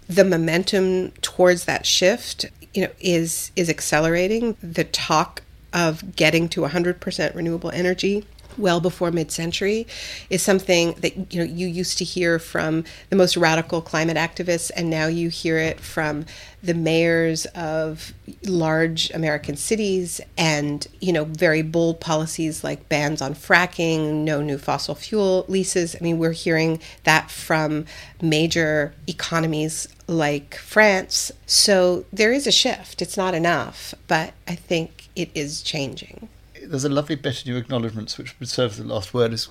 the 0.08 0.24
momentum 0.24 1.12
towards 1.22 1.66
that 1.66 1.86
shift, 1.86 2.46
you 2.74 2.84
know, 2.84 2.92
is 3.00 3.52
is 3.56 3.70
accelerating. 3.70 4.58
The 4.62 4.86
talk 4.86 5.44
of 5.74 6.16
getting 6.16 6.48
to 6.50 6.62
100% 6.62 7.36
renewable 7.36 7.70
energy 7.72 8.26
well 8.58 8.80
before 8.80 9.12
mid-century 9.12 9.88
is 10.30 10.42
something 10.42 10.94
that 11.02 11.34
you 11.34 11.40
know 11.40 11.46
you 11.46 11.68
used 11.68 11.98
to 11.98 12.04
hear 12.04 12.40
from 12.40 12.84
the 13.10 13.16
most 13.16 13.38
radical 13.38 13.82
climate 13.82 14.18
activists 14.18 14.72
and 14.76 14.90
now 14.90 15.08
you 15.08 15.30
hear 15.30 15.58
it 15.58 15.80
from 15.80 16.26
the 16.64 16.74
mayors 16.74 17.46
of 17.48 18.14
large 18.44 19.10
American 19.12 19.56
cities 19.56 20.20
and 20.38 20.88
you 21.00 21.14
know 21.14 21.24
very 21.24 21.62
bold 21.62 22.00
policies 22.00 22.64
like 22.64 22.90
bans 22.90 23.22
on 23.22 23.34
fracking, 23.34 24.24
no 24.24 24.42
new 24.42 24.58
fossil 24.58 24.96
fuel 24.96 25.46
leases. 25.48 25.96
I 25.96 26.04
mean 26.04 26.18
we're 26.18 26.32
hearing 26.32 26.80
that 27.04 27.30
from 27.30 27.86
major 28.22 28.94
economies 29.08 29.88
like 30.08 30.56
France. 30.56 31.32
So 31.46 32.06
there 32.12 32.32
is 32.32 32.48
a 32.48 32.52
shift. 32.52 33.02
It's 33.02 33.18
not 33.18 33.34
enough, 33.34 33.94
but 34.08 34.34
I 34.48 34.56
think 34.56 35.10
it 35.16 35.30
is 35.36 35.62
changing 35.62 36.27
there's 36.70 36.84
a 36.84 36.90
lovely 36.90 37.16
bit 37.16 37.46
in 37.46 37.52
your 37.52 37.60
acknowledgements 37.60 38.18
which 38.18 38.38
would 38.40 38.50
serve 38.50 38.72
as 38.72 38.78
the 38.78 38.84
last 38.84 39.14
word. 39.14 39.34
Is 39.34 39.50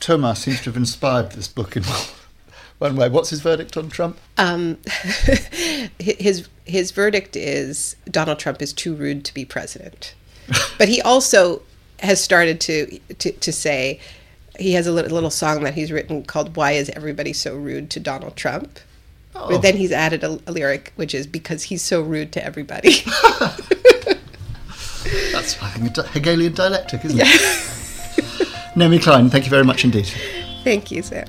Toma 0.00 0.34
seems 0.34 0.58
to 0.58 0.64
have 0.64 0.76
inspired 0.76 1.32
this 1.32 1.48
book 1.48 1.76
in 1.76 1.84
one 2.78 2.96
way. 2.96 3.08
What's 3.08 3.30
his 3.30 3.40
verdict 3.40 3.76
on 3.76 3.88
Trump? 3.88 4.18
Um, 4.38 4.78
his 5.98 6.48
his 6.64 6.90
verdict 6.90 7.36
is 7.36 7.96
Donald 8.10 8.38
Trump 8.38 8.62
is 8.62 8.72
too 8.72 8.94
rude 8.94 9.24
to 9.24 9.34
be 9.34 9.44
president, 9.44 10.14
but 10.78 10.88
he 10.88 11.00
also 11.02 11.62
has 12.00 12.22
started 12.22 12.60
to 12.62 12.98
to, 13.18 13.32
to 13.32 13.52
say 13.52 14.00
he 14.58 14.72
has 14.72 14.86
a 14.86 14.92
little, 14.92 15.30
song 15.30 15.62
that 15.64 15.74
he's 15.74 15.92
written 15.92 16.24
called 16.24 16.56
"Why 16.56 16.72
Is 16.72 16.90
Everybody 16.90 17.32
So 17.32 17.56
Rude 17.56 17.90
to 17.90 18.00
Donald 18.00 18.36
Trump." 18.36 18.78
Oh. 19.34 19.48
But 19.48 19.62
then 19.62 19.76
he's 19.78 19.92
added 19.92 20.24
a, 20.24 20.38
a 20.46 20.52
lyric 20.52 20.92
which 20.96 21.14
is 21.14 21.26
because 21.26 21.64
he's 21.64 21.82
so 21.82 22.02
rude 22.02 22.32
to 22.32 22.44
everybody. 22.44 23.02
That's, 25.32 25.60
a 25.60 26.08
Hegelian 26.08 26.54
dialectic, 26.54 27.04
isn't 27.04 27.18
it? 27.18 27.26
Yes. 27.26 28.72
Naomi 28.76 28.98
Klein, 28.98 29.28
thank 29.28 29.44
you 29.44 29.50
very 29.50 29.64
much 29.64 29.84
indeed. 29.84 30.06
Thank 30.64 30.90
you, 30.90 31.02
Sam. 31.02 31.26